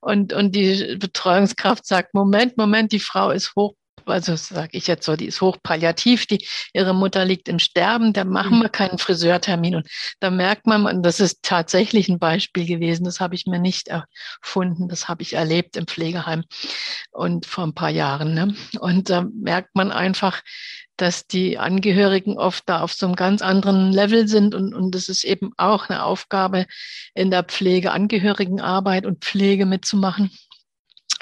Und, 0.00 0.32
und 0.32 0.54
die 0.54 0.96
Betreuungskraft 0.98 1.86
sagt, 1.86 2.14
Moment, 2.14 2.56
Moment, 2.56 2.92
die 2.92 3.00
Frau 3.00 3.30
ist 3.30 3.54
hoch 3.56 3.74
also 4.10 4.36
sage 4.36 4.70
ich 4.72 4.86
jetzt 4.86 5.04
so, 5.06 5.16
die 5.16 5.26
ist 5.26 5.40
hochpalliativ, 5.40 6.26
die, 6.26 6.46
ihre 6.72 6.94
Mutter 6.94 7.24
liegt 7.24 7.48
im 7.48 7.58
Sterben, 7.58 8.12
da 8.12 8.24
machen 8.24 8.58
mhm. 8.58 8.62
wir 8.62 8.68
keinen 8.68 8.98
Friseurtermin. 8.98 9.76
Und 9.76 9.88
da 10.20 10.30
merkt 10.30 10.66
man, 10.66 10.86
und 10.86 11.02
das 11.02 11.20
ist 11.20 11.42
tatsächlich 11.42 12.08
ein 12.08 12.18
Beispiel 12.18 12.66
gewesen, 12.66 13.04
das 13.04 13.20
habe 13.20 13.34
ich 13.34 13.46
mir 13.46 13.58
nicht 13.58 13.88
erfunden, 13.88 14.88
das 14.88 15.08
habe 15.08 15.22
ich 15.22 15.34
erlebt 15.34 15.76
im 15.76 15.86
Pflegeheim 15.86 16.44
und 17.10 17.46
vor 17.46 17.64
ein 17.64 17.74
paar 17.74 17.90
Jahren. 17.90 18.34
Ne? 18.34 18.54
Und 18.80 19.10
da 19.10 19.26
merkt 19.34 19.74
man 19.74 19.92
einfach, 19.92 20.42
dass 21.00 21.26
die 21.26 21.58
Angehörigen 21.58 22.36
oft 22.36 22.68
da 22.68 22.82
auf 22.82 22.92
so 22.92 23.06
einem 23.06 23.16
ganz 23.16 23.40
anderen 23.40 23.90
Level 23.90 24.28
sind 24.28 24.54
und, 24.54 24.74
und 24.74 24.94
es 24.94 25.08
ist 25.08 25.24
eben 25.24 25.52
auch 25.56 25.88
eine 25.88 26.04
Aufgabe 26.04 26.66
in 27.14 27.30
der 27.30 27.42
Pflege, 27.44 27.92
Angehörigenarbeit 27.92 29.06
und 29.06 29.24
Pflege 29.24 29.64
mitzumachen 29.64 30.30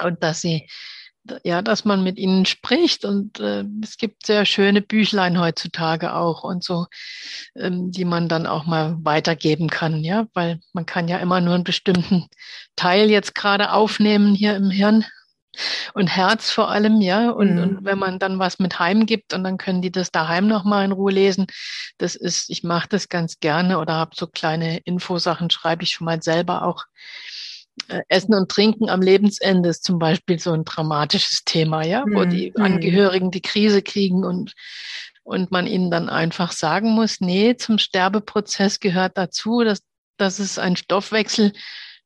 und 0.03 0.21
dass 0.21 0.41
sie 0.41 0.67
ja, 1.43 1.61
dass 1.61 1.85
man 1.85 2.03
mit 2.03 2.17
ihnen 2.17 2.45
spricht 2.45 3.05
und 3.05 3.39
äh, 3.39 3.63
es 3.83 3.97
gibt 3.97 4.25
sehr 4.25 4.45
schöne 4.45 4.81
Büchlein 4.81 5.39
heutzutage 5.39 6.13
auch 6.15 6.43
und 6.43 6.63
so, 6.63 6.87
ähm, 7.55 7.91
die 7.91 8.05
man 8.05 8.27
dann 8.27 8.47
auch 8.47 8.65
mal 8.65 8.97
weitergeben 9.01 9.69
kann, 9.69 10.03
ja, 10.03 10.27
weil 10.33 10.59
man 10.73 10.85
kann 10.85 11.07
ja 11.07 11.17
immer 11.17 11.41
nur 11.41 11.55
einen 11.55 11.63
bestimmten 11.63 12.27
Teil 12.75 13.09
jetzt 13.09 13.35
gerade 13.35 13.71
aufnehmen 13.71 14.35
hier 14.35 14.55
im 14.55 14.69
Hirn 14.69 15.05
und 15.93 16.07
Herz 16.07 16.51
vor 16.51 16.69
allem, 16.69 17.01
ja. 17.01 17.31
Und, 17.31 17.55
mhm. 17.55 17.61
und 17.61 17.85
wenn 17.85 17.97
man 17.97 18.19
dann 18.19 18.39
was 18.39 18.59
mit 18.59 18.79
heim 18.79 19.05
gibt 19.05 19.33
und 19.33 19.43
dann 19.43 19.57
können 19.57 19.81
die 19.81 19.91
das 19.91 20.11
daheim 20.11 20.47
nochmal 20.47 20.85
in 20.85 20.91
Ruhe 20.91 21.11
lesen, 21.11 21.47
das 21.97 22.15
ist, 22.15 22.49
ich 22.49 22.63
mache 22.63 22.87
das 22.89 23.09
ganz 23.09 23.39
gerne 23.39 23.79
oder 23.79 23.95
habe 23.95 24.11
so 24.15 24.27
kleine 24.27 24.79
Infosachen, 24.79 25.49
schreibe 25.49 25.83
ich 25.83 25.91
schon 25.91 26.05
mal 26.05 26.21
selber 26.21 26.63
auch. 26.63 26.85
Äh, 27.87 28.01
Essen 28.07 28.33
und 28.33 28.49
Trinken 28.49 28.89
am 28.89 29.01
Lebensende 29.01 29.69
ist 29.69 29.83
zum 29.83 29.99
Beispiel 29.99 30.39
so 30.39 30.51
ein 30.51 30.65
dramatisches 30.65 31.43
Thema, 31.45 31.83
ja, 31.83 32.05
mhm. 32.05 32.15
wo 32.15 32.25
die 32.25 32.53
mhm. 32.55 32.63
Angehörigen 32.63 33.31
die 33.31 33.41
Krise 33.41 33.81
kriegen 33.81 34.23
und 34.23 34.53
und 35.29 35.51
man 35.51 35.67
ihnen 35.67 35.91
dann 35.91 36.09
einfach 36.09 36.51
sagen 36.51 36.89
muss, 36.89 37.21
nee, 37.21 37.55
zum 37.55 37.77
Sterbeprozess 37.77 38.79
gehört 38.79 39.15
dazu, 39.15 39.63
dass, 39.63 39.83
dass 40.17 40.39
es 40.39 40.57
ein 40.57 40.75
Stoffwechsel 40.75 41.53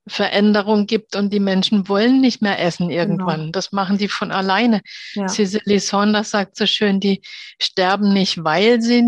Veränderung 0.07 0.85
gibt 0.85 1.15
und 1.15 1.31
die 1.31 1.39
Menschen 1.39 1.87
wollen 1.87 2.19
nicht 2.19 2.41
mehr 2.41 2.59
essen 2.59 2.89
irgendwann. 2.89 3.39
Genau. 3.39 3.51
Das 3.51 3.71
machen 3.71 3.97
die 3.97 4.09
von 4.09 4.31
alleine. 4.31 4.81
Ja. 5.13 5.27
Cicely 5.27 5.79
Saunders 5.79 6.31
sagt 6.31 6.57
so 6.57 6.65
schön, 6.65 6.99
die 6.99 7.21
sterben 7.59 8.11
nicht, 8.11 8.43
weil 8.43 8.81
sie, 8.81 9.03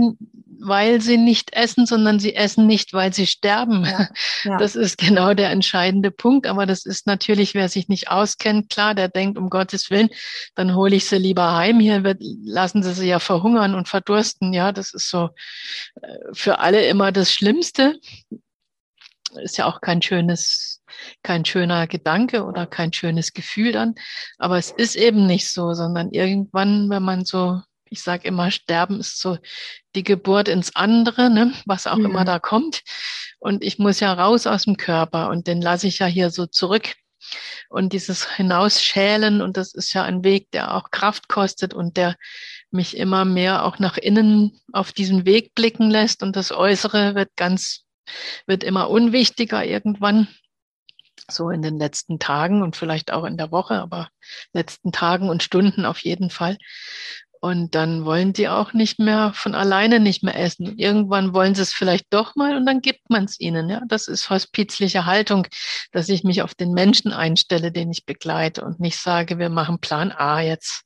weil 0.60 1.02
sie 1.02 1.18
nicht 1.18 1.54
essen, 1.54 1.86
sondern 1.86 2.20
sie 2.20 2.36
essen 2.36 2.66
nicht, 2.66 2.94
weil 2.94 3.14
sie 3.14 3.28
sterben. 3.28 3.86
Ja. 3.86 4.08
Ja. 4.44 4.58
Das 4.58 4.76
ist 4.76 5.00
genau 5.00 5.34
der 5.34 5.50
entscheidende 5.50 6.12
Punkt. 6.12 6.46
Aber 6.46 6.68
das 6.68 6.86
ist 6.86 7.08
natürlich, 7.08 7.56
wer 7.56 7.68
sich 7.68 7.88
nicht 7.88 8.12
auskennt, 8.12 8.70
klar, 8.70 8.94
der 8.94 9.08
denkt, 9.08 9.40
um 9.40 9.50
Gottes 9.50 9.90
Willen, 9.90 10.10
dann 10.54 10.76
hole 10.76 10.96
ich 10.96 11.06
sie 11.06 11.18
lieber 11.18 11.56
heim. 11.56 11.80
Hier 11.80 12.04
wird, 12.04 12.20
lassen 12.22 12.84
sie 12.84 12.94
sie 12.94 13.08
ja 13.08 13.18
verhungern 13.18 13.74
und 13.74 13.88
verdursten. 13.88 14.54
Ja, 14.54 14.72
das 14.72 14.94
ist 14.94 15.10
so 15.10 15.30
äh, 16.00 16.18
für 16.32 16.60
alle 16.60 16.86
immer 16.86 17.12
das 17.12 17.32
Schlimmste 17.32 17.96
ist 19.42 19.58
ja 19.58 19.66
auch 19.66 19.82
kein 19.82 20.02
schönes, 20.02 20.75
kein 21.24 21.46
schöner 21.46 21.88
Gedanke 21.88 22.44
oder 22.44 22.66
kein 22.66 22.94
schönes 22.94 23.34
Gefühl 23.34 23.72
dann. 23.72 23.96
Aber 24.38 24.58
es 24.58 24.72
ist 24.72 24.96
eben 24.96 25.28
nicht 25.28 25.52
so, 25.52 25.74
sondern 25.74 26.12
irgendwann, 26.12 26.90
wenn 26.90 27.04
man 27.04 27.26
so, 27.26 27.62
ich 27.90 28.02
sage 28.02 28.28
immer, 28.28 28.52
sterben 28.52 29.00
ist 29.00 29.20
so 29.20 29.38
die 29.96 30.04
Geburt 30.04 30.48
ins 30.48 30.76
andere, 30.76 31.30
ne, 31.30 31.54
was 31.66 31.88
auch 31.88 31.98
mhm. 31.98 32.06
immer 32.06 32.26
da 32.26 32.40
kommt. 32.40 32.82
Und 33.40 33.64
ich 33.64 33.80
muss 33.80 34.00
ja 34.00 34.14
raus 34.14 34.48
aus 34.48 34.64
dem 34.64 34.78
Körper 34.78 35.30
und 35.30 35.48
den 35.48 35.62
lasse 35.62 35.88
ich 35.88 36.00
ja 36.00 36.08
hier 36.08 36.30
so 36.32 36.46
zurück. 36.46 36.94
Und 37.70 37.94
dieses 37.94 38.30
Hinausschälen, 38.36 39.42
und 39.42 39.58
das 39.58 39.74
ist 39.74 39.94
ja 39.94 40.04
ein 40.04 40.24
Weg, 40.24 40.52
der 40.52 40.76
auch 40.76 40.92
Kraft 40.92 41.28
kostet 41.28 41.74
und 41.74 41.98
der 41.98 42.16
mich 42.72 42.98
immer 42.98 43.26
mehr 43.26 43.66
auch 43.66 43.80
nach 43.80 43.98
innen 43.98 44.60
auf 44.74 44.92
diesen 44.92 45.26
Weg 45.26 45.56
blicken 45.56 45.90
lässt. 45.90 46.22
Und 46.22 46.36
das 46.36 46.52
Äußere 46.52 47.16
wird 47.16 47.30
ganz 47.36 47.86
wird 48.46 48.64
immer 48.64 48.90
unwichtiger 48.90 49.66
irgendwann, 49.66 50.28
so 51.30 51.50
in 51.50 51.62
den 51.62 51.78
letzten 51.78 52.20
Tagen 52.20 52.62
und 52.62 52.76
vielleicht 52.76 53.12
auch 53.12 53.24
in 53.26 53.38
der 53.38 53.52
Woche, 53.52 53.76
aber 53.76 54.10
letzten 54.54 54.92
Tagen 54.92 55.30
und 55.30 55.44
Stunden 55.44 55.86
auf 55.86 56.00
jeden 56.00 56.30
Fall. 56.30 56.58
Und 57.42 57.76
dann 57.76 58.06
wollen 58.06 58.34
die 58.34 58.50
auch 58.50 58.74
nicht 58.74 59.00
mehr 59.00 59.32
von 59.34 59.56
alleine 59.56 60.00
nicht 60.00 60.24
mehr 60.24 60.40
essen. 60.40 60.78
Irgendwann 60.78 61.34
wollen 61.34 61.56
sie 61.56 61.62
es 61.62 61.74
vielleicht 61.74 62.08
doch 62.10 62.36
mal 62.36 62.56
und 62.56 62.66
dann 62.66 62.82
gibt 62.82 63.10
man 63.10 63.26
es 63.26 63.40
ihnen. 63.40 63.70
Ja, 63.70 63.82
das 63.88 64.08
ist 64.08 64.30
hospizliche 64.30 65.06
Haltung, 65.06 65.48
dass 65.92 66.10
ich 66.10 66.24
mich 66.24 66.42
auf 66.42 66.56
den 66.56 66.72
Menschen 66.72 67.12
einstelle, 67.12 67.72
den 67.72 67.92
ich 67.92 68.06
begleite 68.06 68.64
und 68.64 68.80
nicht 68.80 68.98
sage, 68.98 69.38
wir 69.38 69.50
machen 69.50 69.80
Plan 69.80 70.12
A 70.12 70.42
jetzt, 70.42 70.84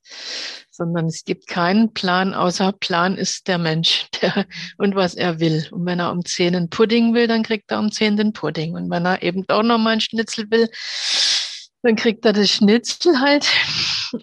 sondern 0.80 1.08
es 1.08 1.26
gibt 1.26 1.48
keinen 1.48 1.94
Plan, 1.94 2.34
außer 2.34 2.72
Plan 2.72 3.18
ist 3.18 3.48
der 3.48 3.58
Mensch 3.58 4.08
der, 4.22 4.46
und 4.78 4.96
was 4.96 5.16
er 5.16 5.40
will. 5.40 5.68
Und 5.72 5.86
wenn 5.86 6.00
er 6.00 6.12
um 6.12 6.26
zehn 6.26 6.56
einen 6.56 6.70
Pudding 6.70 7.14
will, 7.14 7.28
dann 7.28 7.44
kriegt 7.44 7.72
er 7.72 7.80
um 7.80 7.92
zehn 7.92 8.18
den 8.18 8.34
Pudding. 8.34 8.76
Und 8.76 8.90
wenn 8.90 9.06
er 9.06 9.22
eben 9.22 9.46
doch 9.46 9.62
noch 9.62 9.78
mal 9.78 9.92
einen 9.92 10.02
Schnitzel 10.02 10.50
will, 10.50 10.70
dann 11.82 11.96
kriegt 11.96 12.26
er 12.26 12.34
das 12.34 12.50
Schnitzel 12.50 13.20
halt. 13.20 13.48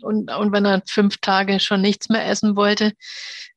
Und, 0.02 0.32
und 0.32 0.52
wenn 0.52 0.64
er 0.64 0.82
fünf 0.86 1.18
Tage 1.18 1.60
schon 1.60 1.80
nichts 1.80 2.08
mehr 2.08 2.26
essen 2.26 2.56
wollte, 2.56 2.92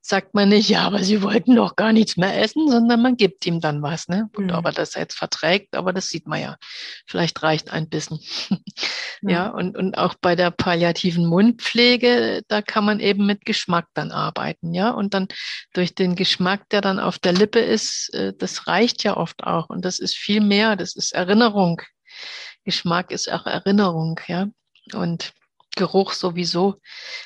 sagt 0.02 0.34
man 0.34 0.50
nicht, 0.50 0.70
ja, 0.70 0.82
aber 0.82 1.04
sie 1.04 1.22
wollten 1.22 1.56
doch 1.56 1.76
gar 1.76 1.94
nichts 1.94 2.18
mehr 2.18 2.42
essen, 2.42 2.70
sondern 2.70 3.02
man 3.02 3.16
gibt 3.16 3.46
ihm 3.46 3.62
dann 3.62 3.82
was. 3.82 4.08
Ne? 4.08 4.30
Und 4.36 4.48
mhm. 4.48 4.52
ob 4.52 4.66
er 4.66 4.72
das 4.72 4.96
jetzt 4.96 5.16
verträgt, 5.16 5.76
aber 5.76 5.94
das 5.94 6.10
sieht 6.10 6.28
man 6.28 6.42
ja. 6.42 6.58
Vielleicht 7.06 7.42
reicht 7.44 7.72
ein 7.72 7.90
bisschen. 7.90 8.20
ja, 9.22 9.30
ja 9.30 9.48
und, 9.50 9.78
und 9.78 9.98
auch 9.98 10.16
bei 10.20 10.36
der 10.36 10.52
palliativen 10.52 11.26
Mundpflege, 11.26 12.42
da 12.48 12.62
kann 12.62 12.86
man 12.86 13.00
eben 13.00 13.26
mit 13.26 13.46
Geschmack 13.46 13.88
dann 13.94 14.12
arbeiten. 14.12 14.74
Ja, 14.74 14.92
und 14.92 15.14
dann 15.14 15.28
durch 15.74 15.94
den 15.94 16.16
Geschmack, 16.16 16.68
der 16.70 16.82
dann 16.82 17.00
auf 17.00 17.20
der 17.20 17.34
Lippe 17.34 17.60
ist, 17.60 18.14
äh, 18.14 18.34
das 18.38 18.68
reicht 18.68 19.04
ja 19.04 19.16
oft 19.16 19.44
auch. 19.44 19.70
Und 19.70 19.86
das 19.86 20.00
ist 20.00 20.16
viel 20.16 20.42
mehr, 20.42 20.76
das 20.76 20.96
ist 20.96 21.14
Erinnerung. 21.14 21.82
Geschmack 22.64 23.12
ist 23.12 23.32
auch 23.32 23.46
Erinnerung, 23.46 24.20
ja. 24.28 24.48
Und 24.94 25.34
Geruch 25.76 26.14
sowieso 26.14 26.80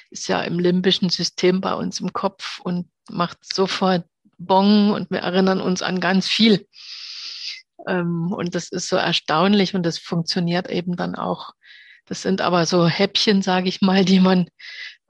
ist 0.10 0.28
ja 0.28 0.42
im 0.42 0.60
limbischen 0.60 1.10
System 1.10 1.62
bei 1.62 1.74
uns 1.74 2.00
im 2.00 2.14
Kopf 2.14 2.60
und 2.60 2.88
macht 3.10 3.38
sofort 3.42 4.06
Bong 4.38 4.92
und 4.92 5.10
wir 5.12 5.20
erinnern 5.20 5.62
uns 5.62 5.82
an 5.82 6.00
ganz 6.00 6.28
viel. 6.28 6.68
Ähm, 7.88 8.32
und 8.32 8.56
das 8.56 8.70
ist 8.70 8.90
so 8.90 8.96
erstaunlich 8.96 9.76
und 9.76 9.84
das 9.84 9.98
funktioniert 9.98 10.70
eben 10.70 10.96
dann 10.96 11.16
auch. 11.16 11.54
Das 12.06 12.22
sind 12.22 12.42
aber 12.42 12.66
so 12.66 12.88
Häppchen, 12.88 13.42
sage 13.42 13.70
ich 13.70 13.82
mal, 13.82 14.04
die 14.04 14.20
man 14.20 14.50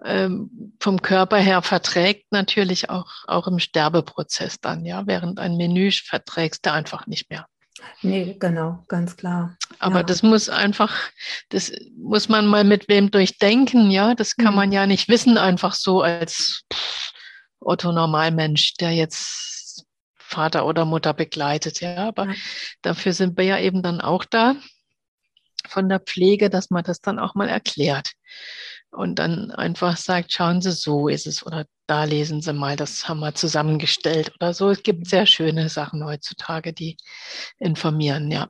ähm, 0.06 0.76
vom 0.80 1.02
Körper 1.02 1.38
her 1.38 1.62
verträgt, 1.62 2.32
natürlich 2.32 2.90
auch, 2.90 3.26
auch 3.28 3.48
im 3.48 3.60
Sterbeprozess 3.60 4.60
dann, 4.60 4.86
ja. 4.86 5.08
Während 5.08 5.40
ein 5.40 5.58
Menü 5.58 5.92
verträgst 5.92 6.66
du 6.66 6.72
einfach 6.72 7.08
nicht 7.08 7.30
mehr. 7.30 7.48
Nee, 8.02 8.36
genau, 8.40 8.84
ganz 8.88 9.16
klar. 9.16 9.58
Aber 9.80 9.98
ja. 9.98 10.04
das 10.04 10.24
muss 10.24 10.50
einfach, 10.50 10.94
das 11.50 11.72
muss 11.98 12.30
man 12.30 12.48
mal 12.48 12.64
mit 12.64 12.90
wem 12.90 13.12
durchdenken, 13.12 13.92
ja. 13.92 14.16
Das 14.16 14.36
kann 14.36 14.52
mhm. 14.52 14.56
man 14.56 14.72
ja 14.72 14.86
nicht 14.88 15.10
wissen, 15.10 15.38
einfach 15.38 15.74
so 15.74 16.02
als 16.02 16.64
Otto 17.60 17.92
Normalmensch, 17.92 18.74
der 18.76 18.92
jetzt 18.92 19.86
Vater 20.16 20.66
oder 20.66 20.86
Mutter 20.86 21.14
begleitet, 21.14 21.82
ja. 21.82 22.08
Aber 22.08 22.28
ja. 22.28 22.34
dafür 22.82 23.14
sind 23.14 23.38
wir 23.38 23.46
ja 23.46 23.60
eben 23.60 23.82
dann 23.82 24.02
auch 24.02 24.26
da 24.26 24.56
von 25.68 25.88
der 25.88 26.00
Pflege, 26.00 26.50
dass 26.50 26.70
man 26.70 26.84
das 26.84 27.00
dann 27.00 27.20
auch 27.20 27.36
mal 27.36 27.48
erklärt 27.48 28.12
und 28.94 29.20
dann 29.20 29.52
einfach 29.52 29.98
sagt, 29.98 30.32
schauen 30.32 30.62
Sie, 30.62 30.72
so 30.72 31.08
ist 31.08 31.28
es 31.28 31.46
oder 31.46 31.66
da 31.88 32.04
lesen 32.04 32.42
Sie 32.42 32.54
mal, 32.54 32.76
das 32.76 33.08
haben 33.08 33.20
wir 33.20 33.36
zusammengestellt 33.36 34.32
oder 34.36 34.54
so. 34.54 34.70
Es 34.70 34.84
gibt 34.84 35.08
sehr 35.08 35.26
schöne 35.26 35.70
Sachen 35.70 36.04
heutzutage, 36.06 36.74
die 36.74 36.98
informieren, 37.60 38.32
ja. 38.32 38.50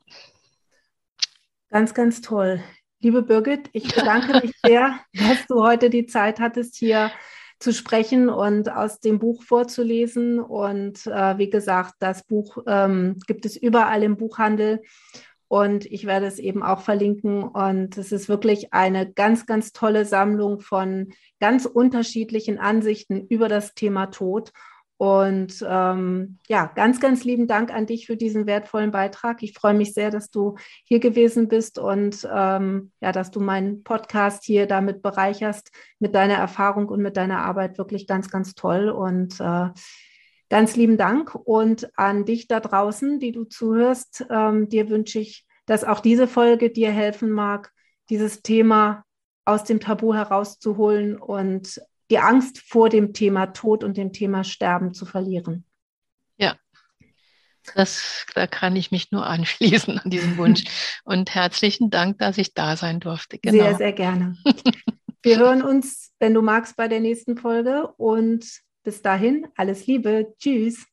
Ganz, 1.69 1.93
ganz 1.93 2.21
toll. 2.21 2.61
Liebe 2.99 3.23
Birgit, 3.23 3.69
ich 3.73 3.93
bedanke 3.93 4.39
mich 4.41 4.53
sehr, 4.63 4.99
dass 5.13 5.45
du 5.47 5.63
heute 5.63 5.89
die 5.89 6.05
Zeit 6.05 6.39
hattest, 6.39 6.75
hier 6.75 7.11
zu 7.59 7.73
sprechen 7.73 8.29
und 8.29 8.69
aus 8.69 8.99
dem 8.99 9.19
Buch 9.19 9.43
vorzulesen. 9.43 10.39
Und 10.39 11.05
äh, 11.07 11.37
wie 11.37 11.49
gesagt, 11.49 11.95
das 11.99 12.23
Buch 12.23 12.57
ähm, 12.67 13.17
gibt 13.25 13.45
es 13.45 13.55
überall 13.55 14.03
im 14.03 14.17
Buchhandel. 14.17 14.81
Und 15.53 15.85
ich 15.85 16.07
werde 16.07 16.25
es 16.25 16.39
eben 16.39 16.63
auch 16.63 16.81
verlinken. 16.81 17.43
Und 17.43 17.95
es 17.99 18.11
ist 18.11 18.27
wirklich 18.27 18.73
eine 18.73 19.13
ganz, 19.13 19.45
ganz 19.45 19.71
tolle 19.71 20.03
Sammlung 20.03 20.61
von 20.61 21.13
ganz 21.39 21.67
unterschiedlichen 21.67 22.57
Ansichten 22.57 23.27
über 23.27 23.49
das 23.49 23.75
Thema 23.75 24.07
Tod. 24.07 24.51
Und 24.97 25.63
ähm, 25.69 26.39
ja, 26.47 26.71
ganz, 26.73 26.99
ganz 26.99 27.23
lieben 27.23 27.45
Dank 27.45 27.71
an 27.71 27.85
dich 27.85 28.07
für 28.07 28.17
diesen 28.17 28.47
wertvollen 28.47 28.89
Beitrag. 28.89 29.43
Ich 29.43 29.53
freue 29.53 29.75
mich 29.75 29.93
sehr, 29.93 30.09
dass 30.09 30.31
du 30.31 30.55
hier 30.85 30.99
gewesen 30.99 31.49
bist 31.49 31.77
und 31.77 32.27
ähm, 32.33 32.91
ja, 32.99 33.11
dass 33.11 33.29
du 33.29 33.39
meinen 33.39 33.83
Podcast 33.83 34.45
hier 34.45 34.65
damit 34.65 35.03
bereicherst 35.03 35.69
mit 35.99 36.15
deiner 36.15 36.33
Erfahrung 36.33 36.89
und 36.89 37.03
mit 37.03 37.15
deiner 37.15 37.45
Arbeit. 37.45 37.77
Wirklich 37.77 38.07
ganz, 38.07 38.31
ganz 38.31 38.55
toll. 38.55 38.89
Und 38.89 39.39
äh, 39.39 39.69
Ganz 40.53 40.75
lieben 40.75 40.99
Dank 40.99 41.33
und 41.33 41.97
an 41.97 42.25
dich 42.25 42.47
da 42.47 42.59
draußen, 42.59 43.19
die 43.19 43.31
du 43.31 43.45
zuhörst. 43.45 44.23
Ähm, 44.29 44.69
dir 44.69 44.87
wünsche 44.87 45.17
ich, 45.17 45.47
dass 45.65 45.83
auch 45.83 45.99
diese 45.99 46.27
Folge 46.27 46.69
dir 46.69 46.91
helfen 46.91 47.31
mag, 47.31 47.71
dieses 48.11 48.43
Thema 48.43 49.03
aus 49.45 49.63
dem 49.63 49.79
Tabu 49.79 50.13
herauszuholen 50.13 51.17
und 51.17 51.81
die 52.11 52.19
Angst 52.19 52.59
vor 52.67 52.89
dem 52.89 53.13
Thema 53.13 53.47
Tod 53.47 53.83
und 53.83 53.97
dem 53.97 54.13
Thema 54.13 54.43
Sterben 54.43 54.93
zu 54.93 55.07
verlieren. 55.07 55.65
Ja, 56.37 56.55
das, 57.73 58.27
da 58.35 58.45
kann 58.45 58.75
ich 58.75 58.91
mich 58.91 59.11
nur 59.11 59.25
anschließen 59.25 59.97
an 59.97 60.11
diesen 60.11 60.37
Wunsch. 60.37 60.65
Und 61.03 61.33
herzlichen 61.33 61.89
Dank, 61.89 62.19
dass 62.19 62.37
ich 62.37 62.53
da 62.53 62.77
sein 62.77 62.99
durfte. 62.99 63.39
Genau. 63.39 63.63
Sehr, 63.63 63.75
sehr 63.77 63.93
gerne. 63.93 64.37
Wir 65.23 65.39
hören 65.39 65.63
uns, 65.63 66.11
wenn 66.19 66.35
du 66.35 66.43
magst, 66.43 66.75
bei 66.75 66.87
der 66.87 66.99
nächsten 66.99 67.37
Folge. 67.37 67.87
Und 67.97 68.45
bis 68.83 69.01
dahin, 69.01 69.47
alles 69.55 69.87
Liebe. 69.87 70.33
Tschüss. 70.39 70.92